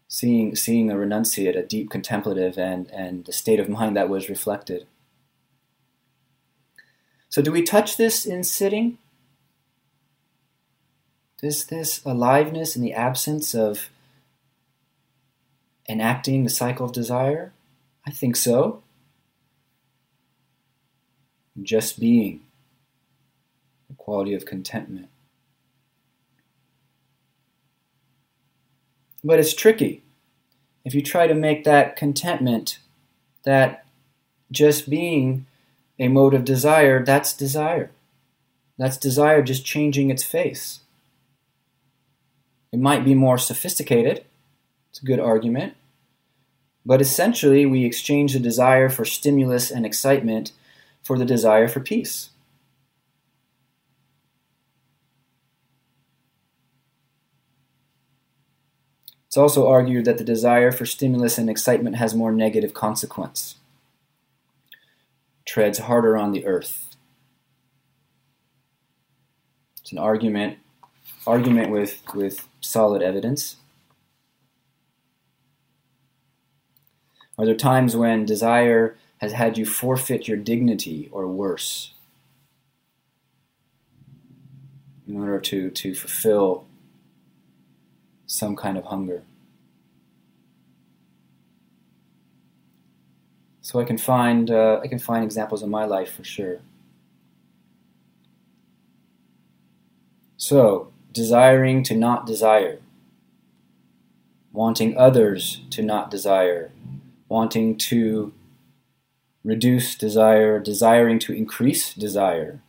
seeing 0.08 0.56
seeing 0.56 0.90
a 0.90 0.94
renunciate, 0.94 1.56
a 1.56 1.62
deep 1.62 1.90
contemplative, 1.90 2.58
and 2.58 2.90
and 2.90 3.24
the 3.26 3.32
state 3.32 3.60
of 3.60 3.68
mind 3.68 3.96
that 3.96 4.08
was 4.08 4.28
reflected. 4.28 4.86
So, 7.30 7.42
do 7.42 7.52
we 7.52 7.62
touch 7.62 7.96
this 7.96 8.24
in 8.24 8.42
sitting? 8.42 8.98
Does 11.40 11.66
this 11.66 12.04
aliveness 12.04 12.74
in 12.74 12.82
the 12.82 12.94
absence 12.94 13.54
of 13.54 13.90
enacting 15.88 16.44
the 16.44 16.50
cycle 16.50 16.86
of 16.86 16.92
desire? 16.92 17.52
I 18.06 18.10
think 18.10 18.34
so. 18.34 18.82
Just 21.62 22.00
being, 22.00 22.40
the 23.88 23.94
quality 23.94 24.34
of 24.34 24.46
contentment. 24.46 25.08
But 29.22 29.38
it's 29.38 29.54
tricky. 29.54 30.02
If 30.84 30.94
you 30.94 31.02
try 31.02 31.26
to 31.26 31.34
make 31.34 31.64
that 31.64 31.96
contentment, 31.96 32.78
that 33.44 33.84
just 34.50 34.88
being 34.88 35.46
a 35.98 36.08
mode 36.08 36.34
of 36.34 36.44
desire, 36.44 37.04
that's 37.04 37.32
desire. 37.32 37.90
That's 38.78 38.96
desire 38.96 39.42
just 39.42 39.64
changing 39.64 40.10
its 40.10 40.22
face. 40.22 40.80
It 42.72 42.78
might 42.78 43.04
be 43.04 43.14
more 43.14 43.38
sophisticated. 43.38 44.24
It's 44.90 45.02
a 45.02 45.06
good 45.06 45.20
argument. 45.20 45.74
But 46.86 47.00
essentially, 47.00 47.66
we 47.66 47.84
exchange 47.84 48.32
the 48.32 48.38
desire 48.38 48.88
for 48.88 49.04
stimulus 49.04 49.70
and 49.70 49.84
excitement 49.84 50.52
for 51.02 51.18
the 51.18 51.24
desire 51.24 51.68
for 51.68 51.80
peace. 51.80 52.30
It's 59.26 59.36
also 59.36 59.68
argued 59.68 60.06
that 60.06 60.16
the 60.16 60.24
desire 60.24 60.72
for 60.72 60.86
stimulus 60.86 61.36
and 61.36 61.50
excitement 61.50 61.96
has 61.96 62.14
more 62.14 62.32
negative 62.32 62.72
consequence, 62.72 63.56
treads 65.48 65.78
harder 65.78 66.16
on 66.16 66.32
the 66.32 66.44
earth. 66.44 66.94
It's 69.80 69.92
an 69.92 69.98
argument, 69.98 70.58
argument 71.26 71.70
with, 71.70 72.02
with 72.14 72.46
solid 72.60 73.00
evidence. 73.00 73.56
Are 77.38 77.46
there 77.46 77.54
times 77.54 77.96
when 77.96 78.26
desire 78.26 78.98
has 79.22 79.32
had 79.32 79.56
you 79.56 79.64
forfeit 79.64 80.28
your 80.28 80.36
dignity 80.36 81.08
or 81.10 81.26
worse 81.26 81.94
in 85.08 85.18
order 85.18 85.40
to, 85.40 85.70
to 85.70 85.94
fulfill 85.94 86.66
some 88.26 88.54
kind 88.54 88.76
of 88.76 88.84
hunger. 88.84 89.22
So 93.68 93.78
I 93.78 93.84
can 93.84 93.98
find 93.98 94.50
uh, 94.50 94.80
I 94.82 94.88
can 94.88 94.98
find 94.98 95.22
examples 95.22 95.62
in 95.62 95.68
my 95.68 95.84
life 95.84 96.14
for 96.14 96.24
sure. 96.24 96.60
So 100.38 100.90
desiring 101.12 101.82
to 101.82 101.94
not 101.94 102.24
desire, 102.24 102.78
wanting 104.54 104.96
others 104.96 105.60
to 105.68 105.82
not 105.82 106.10
desire, 106.10 106.72
wanting 107.28 107.76
to 107.90 108.32
reduce 109.44 109.94
desire, 109.96 110.58
desiring 110.58 111.18
to 111.18 111.34
increase 111.34 111.92
desire, 111.92 112.62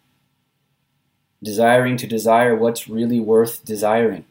desiring 1.42 1.96
to 1.96 2.08
desire 2.08 2.58
what's 2.58 2.90
really 2.90 3.22
worth 3.22 3.64
desiring. 3.64 4.26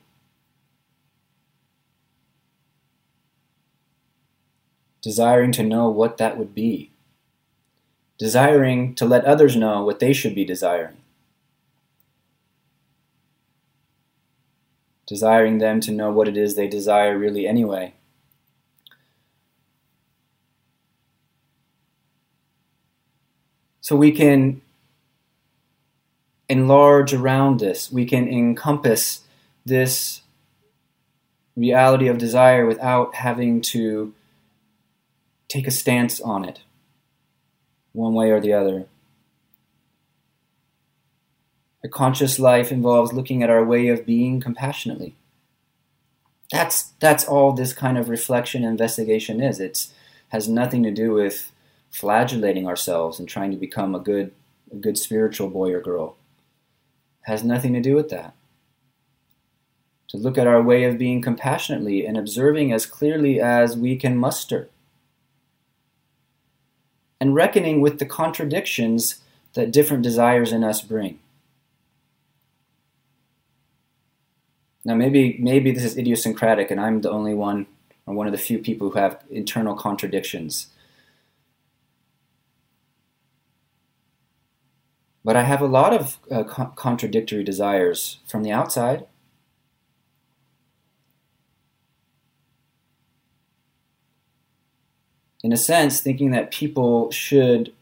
Desiring 5.01 5.53
to 5.53 5.63
know 5.63 5.89
what 5.89 6.17
that 6.19 6.37
would 6.37 6.55
be, 6.55 6.91
desiring 8.19 8.95
to 8.97 9.05
let 9.05 9.25
others 9.25 9.57
know 9.57 9.85
what 9.85 10.01
they 10.01 10.13
should 10.13 10.35
be 10.35 10.45
desiring, 10.45 10.97
desiring 15.07 15.59
them 15.59 15.81
to 15.81 15.93
know 15.93 16.11
what 16.11 16.29
it 16.29 16.37
is 16.37 16.55
they 16.55 16.69
desire 16.69 17.17
really 17.17 17.47
anyway. 17.47 17.95
So 23.81 23.97
we 23.97 24.13
can 24.13 24.61
enlarge 26.49 27.15
around 27.15 27.61
this, 27.61 27.91
we 27.91 28.05
can 28.05 28.29
encompass 28.29 29.23
this 29.65 30.23
reality 31.57 32.09
of 32.09 32.19
desire 32.19 32.67
without 32.67 33.15
having 33.15 33.61
to 33.61 34.13
take 35.49 35.67
a 35.67 35.71
stance 35.71 36.21
on 36.21 36.45
it, 36.45 36.61
one 37.93 38.15
way 38.15 38.31
or 38.31 38.41
the 38.41 38.53
other. 38.53 38.87
A 41.83 41.89
conscious 41.89 42.39
life 42.39 42.71
involves 42.71 43.13
looking 43.13 43.43
at 43.43 43.51
our 43.51 43.65
way 43.65 43.89
of 43.89 44.05
being 44.05 44.41
compassionately. 44.41 45.17
That's 46.51 46.85
that's 47.01 47.25
all 47.25 47.53
this 47.53 47.73
kind 47.73 47.99
of 47.99 48.09
reflection 48.09 48.63
and 48.63 48.73
investigation 48.73 49.41
is. 49.43 49.61
It 49.61 49.87
has 50.29 50.49
nothing 50.49 50.83
to 50.83 50.91
do 50.91 51.13
with 51.13 51.53
flagellating 51.91 52.67
ourselves 52.67 53.19
and 53.19 53.29
trying 53.29 53.51
to 53.51 53.57
become 53.57 53.95
a 53.95 54.01
good 54.01 54.33
a 54.73 54.77
good 54.77 54.99
spiritual 54.99 55.49
boy 55.49 55.73
or 55.73 55.81
girl. 55.81 56.17
It 57.27 57.31
has 57.31 57.45
nothing 57.45 57.73
to 57.75 57.81
do 57.81 57.95
with 57.95 58.11
that. 58.11 58.35
To 60.09 60.17
look 60.17 60.39
at 60.39 60.47
our 60.47 60.63
way 60.63 60.85
of 60.85 60.99
being 60.99 61.21
compassionately 61.21 62.07
and 62.07 62.17
observing 62.17 62.73
as 62.73 62.87
clearly 62.87 63.41
as 63.41 63.77
we 63.77 63.97
can 63.97 64.17
muster 64.17 64.69
and 67.21 67.35
reckoning 67.35 67.81
with 67.81 67.99
the 67.99 68.07
contradictions 68.07 69.21
that 69.55 69.73
different 69.73 70.03
desires 70.03 70.53
in 70.53 70.63
us 70.63 70.83
bring. 70.83 71.19
Now, 74.85 74.95
maybe 74.95 75.37
maybe 75.41 75.71
this 75.71 75.85
is 75.85 75.99
idiosyncratic, 75.99 76.71
and 76.71 76.81
I'm 76.81 77.01
the 77.01 77.11
only 77.11 77.35
one, 77.35 77.67
or 78.07 78.15
one 78.15 78.27
of 78.27 78.33
the 78.33 78.39
few 78.39 78.59
people 78.59 78.91
who 78.91 78.99
have 78.99 79.23
internal 79.31 79.75
contradictions. 79.75 80.69
But 85.25 85.37
I 85.37 85.43
have 85.43 85.61
a 85.61 85.67
lot 85.67 85.93
of 85.93 86.19
uh, 86.31 86.45
co- 86.45 86.73
contradictory 86.75 87.45
desires 87.45 88.21
from 88.27 88.43
the 88.43 88.51
outside. 88.51 89.07
In 95.43 95.53
a 95.53 95.57
sense, 95.57 96.01
thinking 96.01 96.31
that 96.33 96.51
people 96.51 97.11
should 97.11 97.73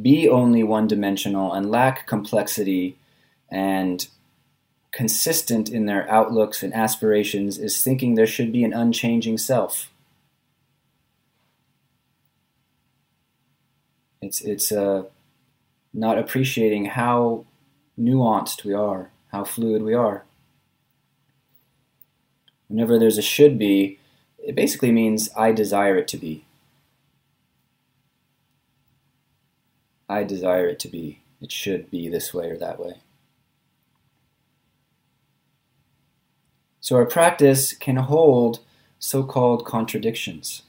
be 0.00 0.28
only 0.28 0.62
one 0.62 0.86
dimensional 0.86 1.52
and 1.52 1.70
lack 1.70 2.06
complexity 2.06 2.96
and 3.50 4.08
consistent 4.92 5.68
in 5.68 5.84
their 5.84 6.10
outlooks 6.10 6.62
and 6.62 6.72
aspirations 6.72 7.58
is 7.58 7.82
thinking 7.82 8.14
there 8.14 8.26
should 8.26 8.50
be 8.50 8.64
an 8.64 8.72
unchanging 8.72 9.36
self. 9.36 9.90
It's, 14.22 14.40
it's 14.40 14.72
uh, 14.72 15.04
not 15.92 16.18
appreciating 16.18 16.86
how 16.86 17.44
nuanced 18.00 18.64
we 18.64 18.72
are, 18.72 19.10
how 19.32 19.44
fluid 19.44 19.82
we 19.82 19.92
are. 19.92 20.24
Whenever 22.68 22.98
there's 22.98 23.18
a 23.18 23.22
should 23.22 23.58
be, 23.58 23.98
it 24.38 24.54
basically 24.54 24.92
means 24.92 25.28
I 25.36 25.52
desire 25.52 25.98
it 25.98 26.08
to 26.08 26.16
be. 26.16 26.45
I 30.08 30.24
desire 30.24 30.68
it 30.68 30.78
to 30.80 30.88
be. 30.88 31.20
It 31.40 31.52
should 31.52 31.90
be 31.90 32.08
this 32.08 32.32
way 32.32 32.50
or 32.50 32.56
that 32.58 32.78
way. 32.78 32.94
So 36.80 36.96
our 36.96 37.04
practice 37.04 37.72
can 37.72 37.96
hold 37.96 38.60
so 38.98 39.24
called 39.24 39.66
contradictions. 39.66 40.62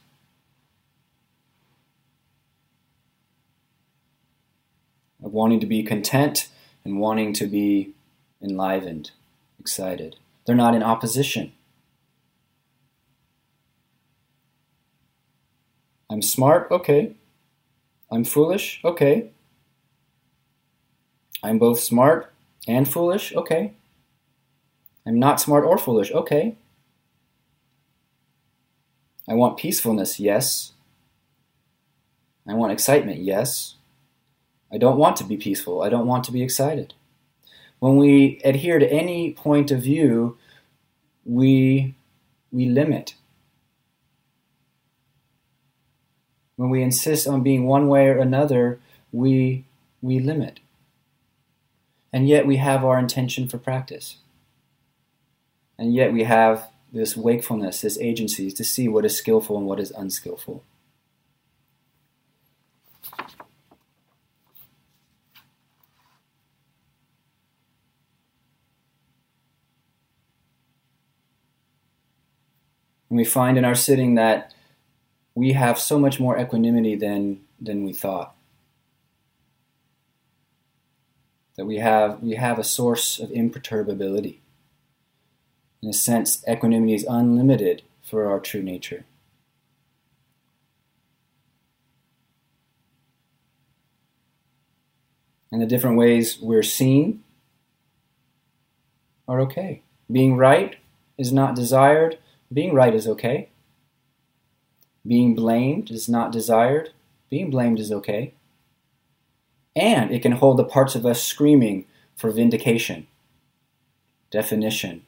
Of 5.24 5.32
wanting 5.32 5.60
to 5.60 5.68
be 5.68 5.84
content 5.84 6.50
and 6.84 7.00
wanting 7.00 7.34
to 7.34 7.46
be 7.46 7.94
enlivened, 8.42 9.12
excited. 9.60 10.16
They're 10.46 10.56
not 10.56 10.74
in 10.74 10.84
opposition. 10.84 11.54
I'm 16.10 16.22
smart, 16.22 16.72
okay. 16.72 17.14
I'm 18.10 18.24
foolish, 18.24 18.80
okay. 18.84 19.32
I'm 21.44 21.60
both 21.60 21.80
smart 21.80 22.34
and 22.68 22.88
foolish, 22.88 23.36
okay. 23.36 23.74
I'm 25.06 25.20
not 25.20 25.40
smart 25.42 25.66
or 25.66 25.78
foolish, 25.78 26.12
okay. 26.12 26.56
I 29.30 29.34
want 29.34 29.58
peacefulness, 29.58 30.20
yes. 30.20 30.72
I 32.48 32.54
want 32.54 32.72
excitement, 32.72 33.20
yes. 33.20 33.76
I 34.72 34.78
don't 34.78 34.98
want 34.98 35.18
to 35.18 35.26
be 35.26 35.38
peaceful, 35.38 35.82
I 35.82 35.90
don't 35.90 36.08
want 36.08 36.24
to 36.26 36.32
be 36.32 36.42
excited. 36.42 36.94
When 37.80 37.98
we 37.98 38.42
adhere 38.44 38.80
to 38.80 38.92
any 38.92 39.34
point 39.34 39.70
of 39.70 39.82
view, 39.82 40.38
we, 41.26 41.96
we 42.52 42.66
limit. 42.68 43.16
When 46.58 46.70
we 46.70 46.82
insist 46.82 47.28
on 47.28 47.44
being 47.44 47.66
one 47.66 47.88
way 47.88 48.08
or 48.08 48.18
another, 48.18 48.80
we, 49.12 49.64
we 50.02 50.20
limit. 50.20 50.60
And 52.12 52.28
yet 52.28 52.46
we 52.48 52.58
have 52.58 52.84
our 52.84 52.98
intention 52.98 53.48
for 53.48 53.60
practice. 53.60 54.18
And 55.78 55.94
yet 55.94 56.12
we 56.12 56.24
have 56.24 56.68
this 56.92 57.16
wakefulness, 57.16 57.82
this 57.82 58.00
agency 58.00 58.50
to 58.50 58.64
see 58.64 58.88
what 58.88 59.06
is 59.06 59.16
skillful 59.16 59.58
and 59.58 59.68
what 59.68 59.80
is 59.80 59.92
unskillful. 59.92 60.64
And 73.10 73.18
we 73.18 73.26
find 73.26 73.60
in 73.60 73.66
our 73.66 73.76
sitting 73.76 74.16
that 74.16 74.54
we 75.38 75.54
have 75.54 75.78
so 75.78 76.00
much 76.00 76.20
more 76.20 76.40
equanimity 76.40 76.96
than, 76.96 77.40
than 77.62 77.84
we 77.84 77.94
thought. 77.94 78.36
That 81.58 81.68
we 81.68 81.78
have, 81.78 82.24
we 82.24 82.34
have 82.34 82.58
a 82.58 82.64
source 82.64 83.20
of 83.20 83.30
imperturbability. 83.30 84.42
In 85.84 85.90
a 85.90 85.94
sense, 85.94 86.44
equanimity 86.50 86.96
is 86.96 87.06
unlimited 87.08 87.84
for 88.02 88.26
our 88.26 88.40
true 88.40 88.64
nature. 88.64 89.06
And 95.52 95.62
the 95.62 95.68
different 95.68 95.98
ways 95.98 96.40
we're 96.42 96.64
seen 96.64 97.24
are 99.28 99.40
okay. 99.42 99.84
Being 100.12 100.36
right 100.36 100.78
is 101.16 101.32
not 101.32 101.54
desired, 101.54 102.18
being 102.52 102.74
right 102.74 102.96
is 102.96 103.08
okay. 103.08 103.50
Being 105.08 105.36
blamed 105.36 105.90
is 105.90 106.10
not 106.10 106.32
desired. 106.32 106.92
Being 107.30 107.50
blamed 107.50 107.80
is 107.80 107.92
okay. 107.92 108.34
And 109.76 110.12
it 110.12 110.22
can 110.22 110.34
hold 110.34 110.58
the 110.58 110.64
parts 110.64 110.96
of 110.96 111.06
us 111.06 111.24
screaming 111.24 111.86
for 112.16 112.32
vindication, 112.32 113.08
definition, 114.32 115.06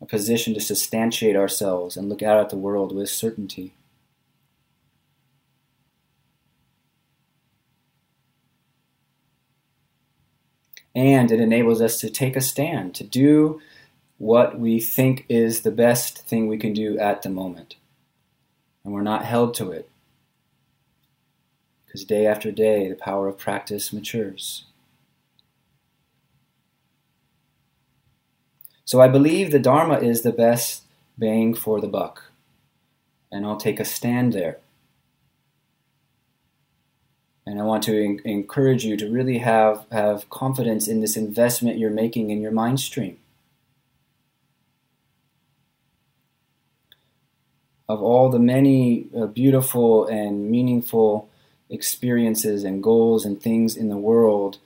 a 0.00 0.06
position 0.06 0.54
to 0.54 0.60
substantiate 0.60 1.36
ourselves 1.36 1.96
and 1.96 2.08
look 2.08 2.22
out 2.22 2.38
at 2.38 2.48
the 2.48 2.56
world 2.56 2.94
with 2.94 3.10
certainty. 3.10 3.74
And 10.94 11.30
it 11.30 11.40
enables 11.40 11.80
us 11.80 11.98
to 12.00 12.10
take 12.10 12.36
a 12.36 12.40
stand, 12.40 12.94
to 12.96 13.04
do 13.04 13.60
what 14.20 14.60
we 14.60 14.78
think 14.78 15.24
is 15.30 15.62
the 15.62 15.70
best 15.70 16.26
thing 16.26 16.46
we 16.46 16.58
can 16.58 16.74
do 16.74 16.98
at 16.98 17.22
the 17.22 17.30
moment. 17.30 17.76
And 18.84 18.92
we're 18.92 19.00
not 19.00 19.24
held 19.24 19.54
to 19.54 19.70
it. 19.70 19.88
Because 21.86 22.04
day 22.04 22.26
after 22.26 22.52
day, 22.52 22.86
the 22.86 22.96
power 22.96 23.28
of 23.28 23.38
practice 23.38 23.94
matures. 23.94 24.66
So 28.84 29.00
I 29.00 29.08
believe 29.08 29.52
the 29.52 29.58
Dharma 29.58 29.94
is 29.94 30.20
the 30.20 30.32
best 30.32 30.82
bang 31.16 31.54
for 31.54 31.80
the 31.80 31.88
buck. 31.88 32.24
And 33.32 33.46
I'll 33.46 33.56
take 33.56 33.80
a 33.80 33.86
stand 33.86 34.34
there. 34.34 34.58
And 37.46 37.58
I 37.58 37.62
want 37.62 37.84
to 37.84 38.04
en- 38.04 38.20
encourage 38.26 38.84
you 38.84 38.98
to 38.98 39.10
really 39.10 39.38
have, 39.38 39.86
have 39.90 40.28
confidence 40.28 40.88
in 40.88 41.00
this 41.00 41.16
investment 41.16 41.78
you're 41.78 41.88
making 41.88 42.28
in 42.28 42.42
your 42.42 42.52
mind 42.52 42.80
stream. 42.80 43.16
Of 47.90 48.00
all 48.00 48.28
the 48.28 48.38
many 48.38 49.08
uh, 49.18 49.26
beautiful 49.26 50.06
and 50.06 50.48
meaningful 50.48 51.28
experiences 51.68 52.62
and 52.62 52.84
goals 52.84 53.24
and 53.24 53.42
things 53.42 53.76
in 53.76 53.88
the 53.88 53.96
world, 53.96 54.58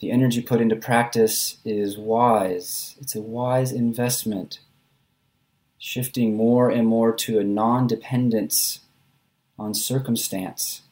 the 0.00 0.10
energy 0.10 0.42
put 0.42 0.60
into 0.60 0.76
practice 0.76 1.56
is 1.64 1.96
wise. 1.96 2.94
It's 3.00 3.14
a 3.14 3.22
wise 3.22 3.72
investment, 3.72 4.58
shifting 5.78 6.36
more 6.36 6.68
and 6.68 6.86
more 6.86 7.14
to 7.14 7.38
a 7.38 7.44
non 7.44 7.86
dependence 7.86 8.80
on 9.58 9.72
circumstance 9.72 10.82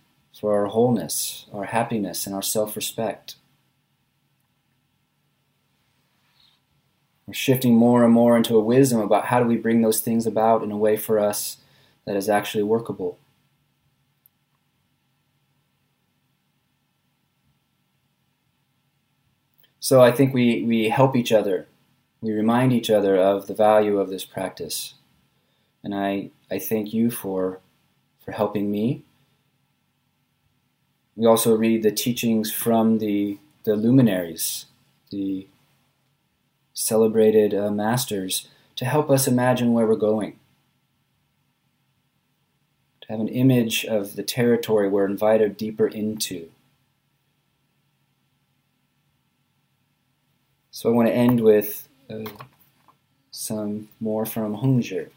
for 0.41 0.59
our 0.59 0.69
wholeness, 0.69 1.45
our 1.53 1.65
happiness, 1.65 2.27
and 2.27 2.35
our 2.35 2.41
self 2.41 2.77
respect. 2.77 3.37
We're 7.27 7.35
shifting 7.35 7.75
more 7.75 8.05
and 8.05 8.13
more 8.13 8.39
into 8.39 8.57
a 8.57 8.63
wisdom 8.63 9.01
about 9.01 9.27
how 9.27 9.39
do 9.39 9.47
we 9.47 9.59
bring 9.59 9.83
those 9.83 10.01
things 10.01 10.27
about 10.27 10.63
in 10.63 10.71
a 10.71 10.79
way 10.79 10.97
for 10.97 11.19
us 11.19 11.59
that 12.07 12.17
is 12.17 12.29
actually 12.29 12.65
workable. 12.65 13.19
So 19.81 20.03
I 20.03 20.13
think 20.13 20.33
we, 20.33 20.63
we 20.63 20.89
help 20.89 21.15
each 21.15 21.33
other. 21.33 21.69
We 22.23 22.33
remind 22.33 22.73
each 22.73 22.89
other 22.89 23.17
of 23.17 23.47
the 23.47 23.55
value 23.55 23.99
of 23.99 24.09
this 24.09 24.25
practice. 24.25 24.95
And 25.83 25.95
I, 25.95 26.31
I 26.51 26.59
thank 26.59 26.95
you 26.95 27.11
for, 27.11 27.61
for 28.25 28.33
helping 28.33 28.71
me. 28.71 29.03
We 31.17 31.27
also 31.27 31.55
read 31.55 31.83
the 31.83 31.93
teachings 31.93 32.51
from 32.51 32.99
the, 32.99 33.39
the 33.65 33.77
luminaries, 33.77 34.67
the 35.11 35.47
celebrated 36.73 37.53
uh, 37.53 37.71
masters, 37.71 38.49
to 38.77 38.87
help 38.87 39.11
us 39.11 39.29
imagine 39.29 39.75
where 39.75 39.87
we're 39.87 39.97
going 39.97 40.39
to 43.05 43.13
have 43.13 43.21
an 43.21 43.29
image 43.29 43.85
of 43.85 44.17
the 44.17 44.23
territory 44.23 44.89
we're 44.89 45.05
invited 45.05 45.59
deeper 45.59 45.87
into. 45.87 46.49
So 50.71 50.89
I 50.89 50.93
want 50.93 51.09
to 51.09 51.15
end 51.15 51.41
with 51.41 51.87
uh, 52.11 52.25
some 53.31 53.89
more 54.01 54.25
from 54.25 54.57
Hongzhi. 54.57 55.11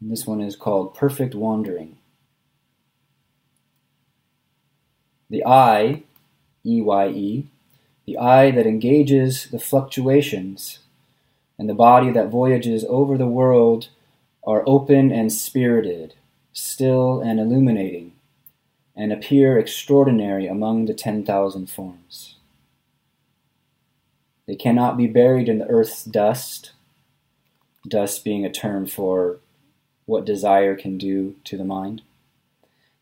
And 0.00 0.12
this 0.12 0.24
one 0.24 0.40
is 0.40 0.54
called 0.54 0.94
Perfect 0.94 1.34
Wandering. 1.34 1.98
The 5.28 5.44
I, 5.44 6.04
E 6.64 6.80
Y 6.80 7.08
E, 7.08 7.46
the 8.06 8.16
I 8.16 8.52
that 8.52 8.66
engages 8.66 9.48
the 9.50 9.58
fluctuations 9.58 10.78
and 11.58 11.68
the 11.68 11.74
body 11.74 12.10
that 12.10 12.30
voyages 12.30 12.84
over 12.88 13.18
the 13.18 13.26
world 13.26 13.88
are 14.46 14.62
open 14.66 15.10
and 15.10 15.32
spirited, 15.32 16.14
still 16.52 17.20
and 17.20 17.40
illuminating, 17.40 18.12
and 18.96 19.12
appear 19.12 19.58
extraordinary 19.58 20.46
among 20.46 20.86
the 20.86 20.94
10,000 20.94 21.68
forms. 21.68 22.36
They 24.46 24.56
cannot 24.56 24.96
be 24.96 25.06
buried 25.06 25.48
in 25.48 25.58
the 25.58 25.66
earth's 25.66 26.04
dust, 26.04 26.72
dust 27.86 28.24
being 28.24 28.44
a 28.44 28.50
term 28.50 28.86
for 28.86 29.38
what 30.06 30.24
desire 30.24 30.74
can 30.74 30.96
do 30.96 31.36
to 31.44 31.58
the 31.58 31.64
mind. 31.64 32.02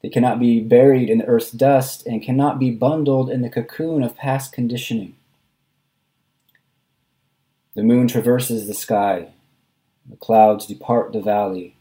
They 0.03 0.09
cannot 0.09 0.41
be 0.41 0.61
buried 0.61 1.09
in 1.09 1.19
the 1.19 1.27
earth's 1.27 1.53
dust 1.53 2.07
and 2.07 2.23
cannot 2.23 2.59
be 2.59 2.71
bundled 2.71 3.31
in 3.31 3.43
the 3.43 3.49
cocoon 3.49 4.03
of 4.03 4.17
past 4.17 4.53
conditioning. 4.53 5.15
The 7.77 7.85
moon 7.85 8.09
traverses 8.09 8.67
the 8.67 8.75
sky, 8.75 9.29
the 10.09 10.17
clouds 10.17 10.67
depart 10.67 11.13
the 11.13 11.21
valley, 11.21 11.77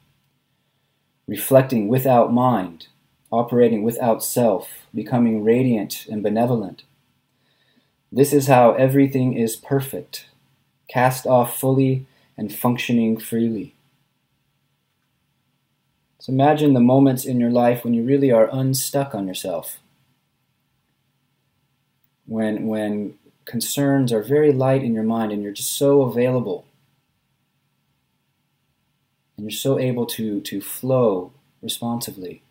reflecting 1.25 1.87
without 1.87 2.31
mind 2.31 2.87
operating 3.31 3.83
without 3.83 4.23
self, 4.23 4.87
becoming 4.93 5.43
radiant 5.43 6.05
and 6.09 6.23
benevolent. 6.23 6.83
This 8.11 8.31
is 8.31 8.47
how 8.47 8.73
everything 8.73 9.33
is 9.33 9.55
perfect, 9.55 10.27
cast 10.87 11.25
off 11.25 11.59
fully 11.59 12.05
and 12.37 12.53
functioning 12.53 13.17
freely. 13.17 13.73
So 16.19 16.31
imagine 16.33 16.73
the 16.73 16.79
moments 16.79 17.25
in 17.25 17.39
your 17.39 17.51
life 17.51 17.83
when 17.83 17.93
you 17.93 18.03
really 18.03 18.31
are 18.31 18.49
unstuck 18.51 19.13
on 19.13 19.27
yourself. 19.27 19.79
When, 22.25 22.67
when 22.67 23.15
concerns 23.45 24.11
are 24.11 24.23
very 24.23 24.51
light 24.51 24.83
in 24.83 24.93
your 24.93 25.03
mind 25.03 25.31
and 25.31 25.41
you're 25.41 25.51
just 25.51 25.77
so 25.77 26.01
available 26.01 26.65
and 29.37 29.45
you're 29.45 29.51
so 29.51 29.79
able 29.79 30.05
to, 30.05 30.41
to 30.41 30.61
flow 30.61 31.31
responsively. 31.61 32.41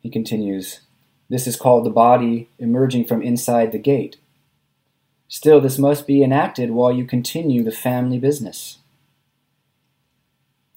He 0.00 0.10
continues, 0.10 0.80
This 1.28 1.46
is 1.46 1.56
called 1.56 1.84
the 1.84 1.90
body 1.90 2.48
emerging 2.58 3.06
from 3.06 3.22
inside 3.22 3.72
the 3.72 3.78
gate. 3.78 4.16
Still, 5.28 5.60
this 5.60 5.78
must 5.78 6.06
be 6.06 6.22
enacted 6.22 6.70
while 6.70 6.92
you 6.92 7.04
continue 7.04 7.64
the 7.64 7.72
family 7.72 8.18
business. 8.18 8.78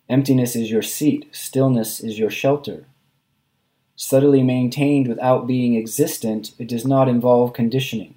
Emptiness 0.09 0.55
is 0.55 0.71
your 0.71 0.81
seat, 0.81 1.27
stillness 1.31 1.99
is 1.99 2.17
your 2.17 2.31
shelter. 2.31 2.85
Subtly 4.01 4.43
maintained 4.43 5.09
without 5.09 5.45
being 5.45 5.75
existent, 5.75 6.53
it 6.57 6.69
does 6.69 6.85
not 6.85 7.09
involve 7.09 7.51
conditioning. 7.51 8.15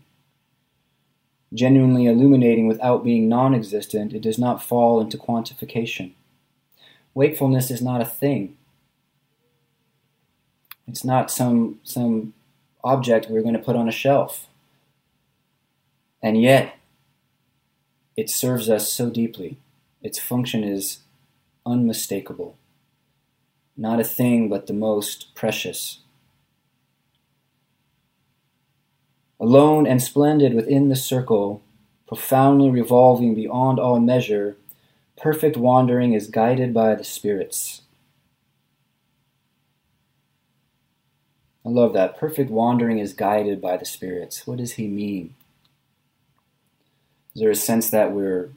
Genuinely 1.53 2.07
illuminating 2.07 2.69
without 2.69 3.03
being 3.03 3.29
non 3.29 3.53
existent, 3.53 4.13
it 4.13 4.23
does 4.23 4.39
not 4.39 4.63
fall 4.63 5.01
into 5.01 5.19
quantification. 5.19 6.13
Wakefulness 7.15 7.69
is 7.69 7.83
not 7.83 8.01
a 8.01 8.05
thing. 8.05 8.57
It's 10.87 11.05
not 11.05 11.33
some, 11.33 11.81
some 11.83 12.33
object 12.85 13.29
we're 13.29 13.43
going 13.43 13.53
to 13.53 13.59
put 13.59 13.75
on 13.75 13.89
a 13.89 13.93
shelf. 13.93 14.47
And 16.23 16.41
yet, 16.41 16.79
it 18.17 18.31
serves 18.31 18.71
us 18.71 18.93
so 18.93 19.11
deeply. 19.11 19.57
Its 20.01 20.21
function 20.21 20.63
is 20.63 20.99
unmistakable. 21.67 22.57
Not 23.77 24.01
a 24.01 24.05
thing, 24.05 24.49
but 24.49 24.67
the 24.67 24.73
most 24.73 25.35
precious. 25.35 26.01
Alone 29.41 29.87
and 29.87 30.03
splendid 30.03 30.55
within 30.55 30.89
the 30.89 30.97
circle, 30.97 31.63
profoundly 32.07 32.71
revolving 32.71 33.35
beyond 33.35 33.81
all 33.81 33.99
measure, 33.99 34.57
perfect 35.17 35.57
wandering 35.57 36.13
is 36.13 36.29
guided 36.29 36.73
by 36.73 36.95
the 36.95 37.05
spirits. 37.05 37.83
I 41.65 41.69
love 41.69 41.93
that. 41.95 42.19
Perfect 42.19 42.51
wandering 42.51 42.99
is 42.99 43.13
guided 43.13 43.61
by 43.61 43.77
the 43.77 43.85
spirits. 43.85 44.47
What 44.47 44.59
does 44.59 44.73
he 44.73 44.89
mean? 44.89 45.35
Is 47.35 47.41
there 47.41 47.51
a 47.51 47.55
sense 47.55 47.89
that 47.91 48.13
we're 48.13 48.51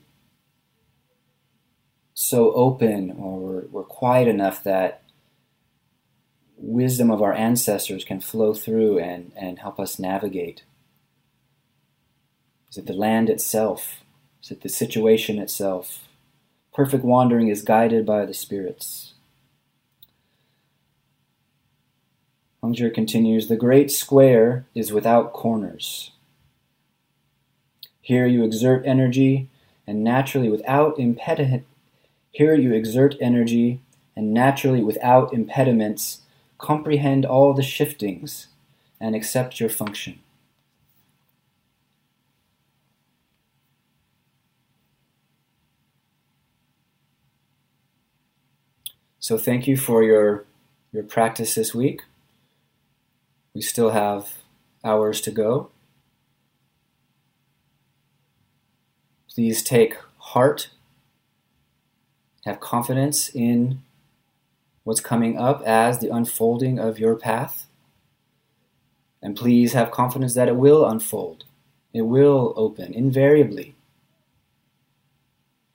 so 2.14 2.52
open 2.54 3.16
or 3.18 3.40
we're, 3.40 3.66
we're 3.68 3.84
quiet 3.84 4.28
enough 4.28 4.64
that 4.64 5.02
wisdom 6.66 7.12
of 7.12 7.22
our 7.22 7.34
ancestors 7.34 8.04
can 8.04 8.20
flow 8.20 8.54
through 8.54 9.00
and, 9.00 9.32
and 9.36 9.60
help 9.60 9.80
us 9.80 10.00
navigate? 10.00 10.64
Is 12.70 12.78
it 12.78 12.88
the 12.88 12.94
land 12.94 13.30
itself? 13.30 14.04
Is 14.44 14.52
it 14.52 14.62
the 14.62 14.70
situation 14.70 15.40
itself? 15.40 16.08
Perfect 16.74 17.04
wandering 17.04 17.48
is 17.48 17.62
guided 17.62 18.06
by 18.06 18.26
the 18.26 18.34
spirits. 18.34 19.14
Hongzhi 22.64 22.94
continues 22.94 23.48
The 23.48 23.56
great 23.56 23.92
square 23.92 24.66
is 24.74 24.92
without 24.92 25.34
corners. 25.34 26.12
Here 28.02 28.26
you 28.26 28.44
exert 28.44 28.84
energy 28.86 29.50
and 29.88 30.04
naturally 30.04 30.50
without 30.50 30.98
impediment 30.98 31.66
here 32.36 32.54
you 32.54 32.74
exert 32.74 33.16
energy 33.22 33.80
and 34.14 34.34
naturally 34.34 34.84
without 34.84 35.34
impediments 35.34 36.20
comprehend 36.58 37.26
all 37.26 37.54
the 37.54 37.64
shiftings 37.64 38.48
and 39.00 39.16
accept 39.16 39.60
your 39.60 39.70
function. 39.70 40.20
So 49.20 49.38
thank 49.38 49.68
you 49.68 49.76
for 49.76 50.04
your 50.04 50.46
your 50.92 51.04
practice 51.04 51.56
this 51.56 51.74
week. 51.74 52.02
We 53.54 53.62
still 53.62 53.90
have 53.90 54.34
hours 54.84 55.20
to 55.22 55.32
go. 55.32 55.72
Please 59.28 59.64
take 59.64 59.98
heart 60.18 60.70
have 62.46 62.60
confidence 62.60 63.30
in 63.30 63.82
what's 64.86 65.02
coming 65.02 65.38
up 65.38 65.62
as 65.64 66.00
the 66.00 66.10
unfolding 66.10 66.80
of 66.80 66.98
your 66.98 67.16
path. 67.16 67.66
And 69.22 69.36
please 69.36 69.74
have 69.74 69.92
confidence 69.92 70.36
that 70.36 70.48
it 70.48 70.56
will 70.56 70.86
unfold, 70.86 71.44
it 71.94 72.04
will 72.04 72.54
open 72.56 72.94
invariably, 72.94 73.76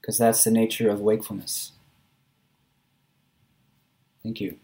because 0.01 0.17
that's 0.17 0.45
the 0.45 0.51
nature 0.51 0.89
of 0.89 1.01
wakefulness. 1.01 1.73
Thank 4.23 4.41
you. 4.41 4.57